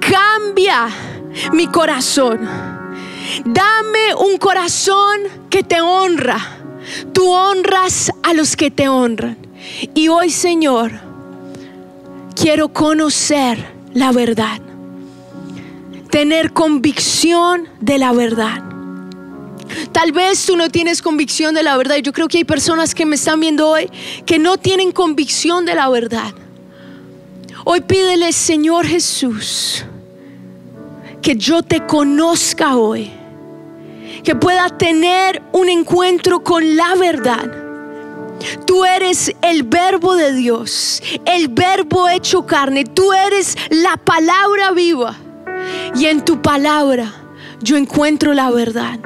cambia 0.00 0.88
mi 1.52 1.66
corazón 1.66 2.74
Dame 3.44 4.14
un 4.16 4.38
corazón 4.38 5.20
que 5.50 5.62
te 5.62 5.80
honra. 5.80 6.38
Tú 7.12 7.30
honras 7.30 8.12
a 8.22 8.34
los 8.34 8.56
que 8.56 8.70
te 8.70 8.88
honran. 8.88 9.36
Y 9.94 10.08
hoy, 10.08 10.30
Señor, 10.30 10.92
quiero 12.36 12.68
conocer 12.68 13.64
la 13.92 14.12
verdad. 14.12 14.60
Tener 16.10 16.52
convicción 16.52 17.68
de 17.80 17.98
la 17.98 18.12
verdad. 18.12 18.62
Tal 19.92 20.12
vez 20.12 20.44
tú 20.46 20.56
no 20.56 20.68
tienes 20.68 21.02
convicción 21.02 21.54
de 21.54 21.62
la 21.62 21.76
verdad. 21.76 21.96
Yo 21.96 22.12
creo 22.12 22.28
que 22.28 22.38
hay 22.38 22.44
personas 22.44 22.94
que 22.94 23.06
me 23.06 23.16
están 23.16 23.40
viendo 23.40 23.68
hoy 23.68 23.90
que 24.26 24.38
no 24.38 24.56
tienen 24.56 24.92
convicción 24.92 25.64
de 25.64 25.74
la 25.74 25.88
verdad. 25.88 26.32
Hoy 27.64 27.80
pídele, 27.80 28.32
Señor 28.32 28.86
Jesús, 28.86 29.84
que 31.22 31.36
yo 31.36 31.62
te 31.62 31.86
conozca 31.86 32.76
hoy 32.76 33.10
que 34.22 34.34
pueda 34.34 34.70
tener 34.70 35.42
un 35.52 35.68
encuentro 35.68 36.42
con 36.42 36.76
la 36.76 36.94
verdad. 36.94 37.50
Tú 38.66 38.84
eres 38.84 39.32
el 39.42 39.62
verbo 39.62 40.16
de 40.16 40.32
Dios, 40.32 41.02
el 41.24 41.48
verbo 41.48 42.08
hecho 42.08 42.46
carne. 42.46 42.84
Tú 42.84 43.12
eres 43.12 43.56
la 43.70 43.96
palabra 43.96 44.72
viva. 44.72 45.16
Y 45.94 46.06
en 46.06 46.24
tu 46.24 46.42
palabra 46.42 47.12
yo 47.60 47.76
encuentro 47.76 48.34
la 48.34 48.50
verdad. 48.50 48.98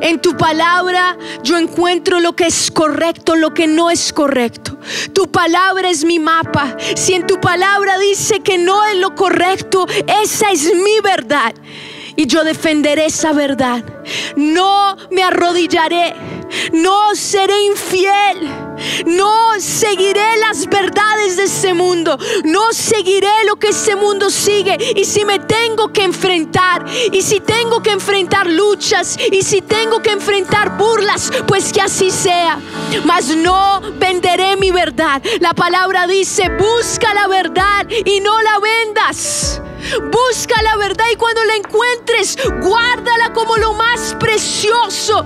En 0.00 0.20
tu 0.20 0.36
palabra 0.36 1.16
yo 1.42 1.56
encuentro 1.58 2.20
lo 2.20 2.34
que 2.34 2.46
es 2.46 2.70
correcto, 2.70 3.36
lo 3.36 3.54
que 3.54 3.66
no 3.66 3.90
es 3.90 4.12
correcto. 4.12 4.78
Tu 5.12 5.30
palabra 5.30 5.88
es 5.88 6.04
mi 6.04 6.18
mapa. 6.18 6.76
Si 6.96 7.14
en 7.14 7.26
tu 7.26 7.40
palabra 7.40 7.98
dice 7.98 8.40
que 8.40 8.58
no 8.58 8.84
es 8.86 8.96
lo 8.96 9.14
correcto, 9.14 9.86
esa 10.22 10.50
es 10.50 10.74
mi 10.74 11.00
verdad 11.02 11.54
y 12.16 12.26
yo 12.26 12.44
defenderé 12.44 13.06
esa 13.06 13.32
verdad. 13.32 13.84
No 14.36 14.96
me 15.10 15.22
arrodillaré, 15.22 16.14
no 16.72 17.14
seré 17.14 17.64
infiel, 17.64 18.50
no 19.06 19.52
seguiré 19.58 20.36
las 20.38 20.66
verdades 20.66 21.36
de 21.36 21.44
este 21.44 21.74
mundo, 21.74 22.18
no 22.44 22.72
seguiré 22.72 23.44
lo 23.46 23.56
que 23.56 23.68
este 23.68 23.96
mundo 23.96 24.30
sigue. 24.30 24.76
Y 24.96 25.04
si 25.04 25.24
me 25.24 25.38
tengo 25.38 25.92
que 25.92 26.04
enfrentar, 26.04 26.84
y 27.12 27.22
si 27.22 27.40
tengo 27.40 27.82
que 27.82 27.90
enfrentar 27.90 28.46
luchas, 28.46 29.16
y 29.30 29.42
si 29.42 29.62
tengo 29.62 30.00
que 30.00 30.10
enfrentar 30.10 30.76
burlas, 30.76 31.30
pues 31.46 31.72
que 31.72 31.80
así 31.80 32.10
sea. 32.10 32.58
Mas 33.04 33.28
no 33.28 33.80
venderé 33.98 34.56
mi 34.56 34.70
verdad. 34.70 35.22
La 35.40 35.54
palabra 35.54 36.06
dice, 36.06 36.48
busca 36.50 37.14
la 37.14 37.28
verdad 37.28 37.86
y 37.88 38.20
no 38.20 38.40
la 38.42 38.58
vendas. 38.58 39.60
Busca 40.10 40.62
la 40.62 40.76
verdad 40.76 41.04
y 41.12 41.16
cuando 41.16 41.44
la 41.44 41.56
encuentres, 41.56 42.38
guárdala 42.62 43.32
como 43.32 43.56
lo 43.56 43.74
más 43.74 44.16
precioso. 44.18 45.24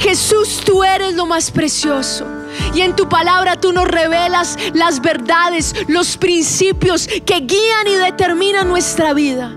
Jesús, 0.00 0.60
tú 0.64 0.82
eres 0.82 1.14
lo 1.14 1.26
más 1.26 1.50
precioso. 1.50 2.39
Y 2.74 2.82
en 2.82 2.96
tu 2.96 3.08
palabra 3.08 3.56
tú 3.56 3.72
nos 3.72 3.86
revelas 3.86 4.56
las 4.74 5.00
verdades, 5.00 5.74
los 5.88 6.16
principios 6.16 7.06
que 7.06 7.40
guían 7.40 7.86
y 7.86 7.94
determinan 7.94 8.68
nuestra 8.68 9.12
vida. 9.12 9.56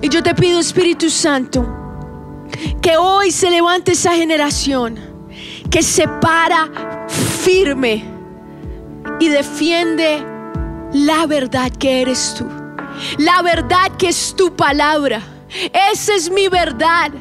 Y 0.00 0.08
yo 0.08 0.22
te 0.22 0.34
pido, 0.34 0.60
Espíritu 0.60 1.10
Santo, 1.10 1.66
que 2.82 2.96
hoy 2.96 3.30
se 3.30 3.50
levante 3.50 3.92
esa 3.92 4.14
generación 4.14 4.98
que 5.70 5.82
se 5.82 6.06
para 6.06 6.70
firme 7.08 8.04
y 9.20 9.28
defiende 9.28 10.24
la 10.92 11.26
verdad 11.26 11.70
que 11.70 12.02
eres 12.02 12.34
tú 12.36 12.46
la 13.18 13.42
verdad 13.42 13.92
que 13.98 14.08
es 14.08 14.34
tu 14.36 14.54
palabra. 14.54 15.22
Esa 15.92 16.14
es 16.14 16.30
mi 16.30 16.48
verdad. 16.48 17.12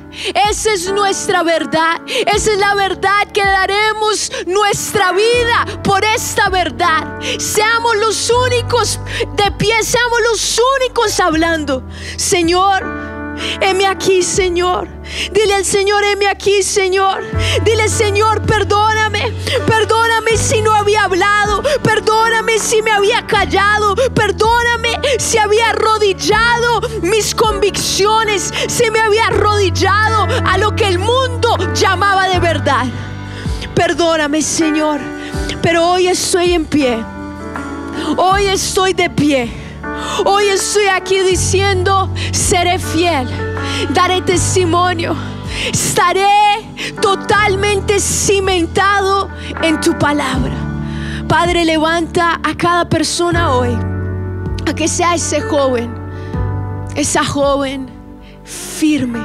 Esa 0.50 0.74
es 0.74 0.92
nuestra 0.92 1.44
verdad. 1.44 2.02
Esa 2.08 2.52
es 2.52 2.58
la 2.58 2.76
verdad 2.76 3.32
que 3.32 3.44
daremos 3.44 4.32
nuestra 4.46 5.12
vida 5.12 5.82
por 5.84 6.04
esta 6.04 6.50
verdad. 6.50 7.20
Seamos 7.38 7.96
los 7.98 8.30
únicos 8.30 9.00
de 9.36 9.52
pie, 9.52 9.84
seamos 9.84 10.20
los 10.32 10.62
únicos 10.80 11.20
hablando. 11.20 11.84
Señor, 12.18 12.84
heme 13.62 13.86
aquí, 13.86 14.24
Señor. 14.24 14.88
Dile 15.32 15.54
al 15.56 15.66
Señor, 15.66 16.04
heme 16.04 16.28
aquí, 16.28 16.64
Señor. 16.64 17.24
Dile, 17.64 17.88
Señor, 17.88 18.42
perdóname. 18.44 19.34
Perdóname 19.66 20.38
si 20.38 20.62
no 20.62 20.74
había 20.74 21.04
hablado. 21.04 21.62
Perdóname 21.84 22.60
si 22.60 22.82
me 22.82 22.92
había 22.92 23.26
callado. 23.26 23.96
Perdóname 24.14 25.00
si 25.20 25.38
había 25.38 25.70
arrodillado 25.70 26.82
mis 27.02 27.36
convicciones. 27.36 28.54
Si 28.68 28.90
me 28.92 29.00
había 29.00 29.28
arrodillado 29.28 30.28
a 30.46 30.58
lo 30.58 30.76
que 30.76 30.88
el 30.88 31.00
mundo 31.00 31.58
llamaba 31.74 32.28
de 32.28 32.40
verdad. 32.40 32.86
Perdóname, 33.76 34.42
Señor. 34.42 35.00
Pero 35.62 35.92
hoy 35.92 36.08
estoy 36.08 36.54
en 36.54 36.66
pie. 36.66 37.04
Hoy 38.18 38.48
estoy 38.48 38.94
de 38.94 39.10
pie 39.10 39.63
Hoy 40.26 40.46
estoy 40.48 40.88
aquí 40.88 41.20
diciendo, 41.20 42.10
seré 42.32 42.80
fiel, 42.80 43.28
daré 43.94 44.22
testimonio, 44.22 45.16
estaré 45.72 46.28
totalmente 47.02 48.00
cimentado 48.00 49.30
en 49.62 49.80
tu 49.82 49.98
palabra. 49.98 50.54
Padre, 51.28 51.66
levanta 51.66 52.40
a 52.44 52.56
cada 52.56 52.86
persona 52.86 53.52
hoy, 53.52 53.78
a 54.68 54.74
que 54.74 54.88
sea 54.88 55.16
ese 55.16 55.42
joven, 55.42 55.94
esa 56.96 57.24
joven 57.24 57.90
firme, 58.44 59.20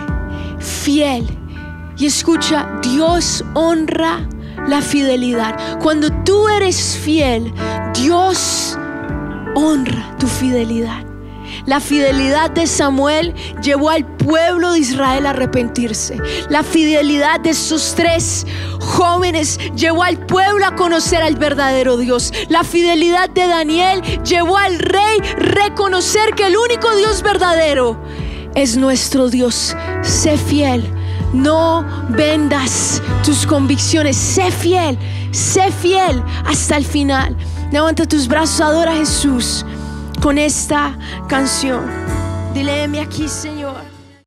fiel. 0.59 1.27
Y 1.97 2.07
escucha, 2.07 2.79
Dios 2.83 3.45
honra 3.55 4.21
la 4.69 4.81
fidelidad. 4.81 5.79
Cuando 5.81 6.11
tú 6.25 6.49
eres 6.49 6.97
fiel, 7.03 7.53
Dios 7.95 8.79
honra 9.59 10.17
tu 10.19 10.27
fidelidad. 10.27 11.05
La 11.67 11.81
fidelidad 11.81 12.51
de 12.51 12.67
Samuel 12.67 13.35
llevó 13.63 13.91
al 13.91 14.05
pueblo 14.05 14.73
de 14.73 14.81
Israel 14.81 15.27
a 15.27 15.31
arrepentirse. 15.31 16.17
La 16.49 16.63
fidelidad 16.63 17.41
de 17.41 17.51
esos 17.51 17.95
tres 17.95 18.47
jóvenes 18.81 19.59
llevó 19.75 20.03
al 20.03 20.19
pueblo 20.19 20.67
a 20.67 20.77
conocer 20.77 21.23
al 21.23 21.37
verdadero 21.37 21.97
Dios. 21.97 22.33
La 22.49 22.65
fidelidad 22.65 23.31
de 23.31 23.47
Daniel 23.47 24.03
llevó 24.25 24.57
al 24.57 24.79
rey 24.79 25.19
a 25.21 25.37
reconocer 25.39 26.35
que 26.35 26.47
el 26.47 26.57
único 26.57 26.95
Dios 26.97 27.23
verdadero 27.23 28.01
es 28.55 28.77
nuestro 28.77 29.29
Dios. 29.29 29.77
Sé 30.03 30.37
fiel. 30.37 30.85
No 31.33 31.85
vendas 32.09 33.03
tus 33.25 33.47
convicciones. 33.47 34.17
Sé 34.17 34.51
fiel. 34.51 34.99
Sé 35.31 35.71
fiel 35.71 36.23
hasta 36.47 36.77
el 36.77 36.85
final. 36.85 37.37
Levanta 37.71 38.07
tus 38.07 38.27
brazos, 38.27 38.61
adora 38.63 38.93
a 38.93 38.97
Jesús 38.97 39.65
con 40.23 40.39
esta 40.39 40.97
canción. 41.29 41.85
Dileme 42.55 43.01
aquí, 43.01 43.29
Señor. 43.29 43.98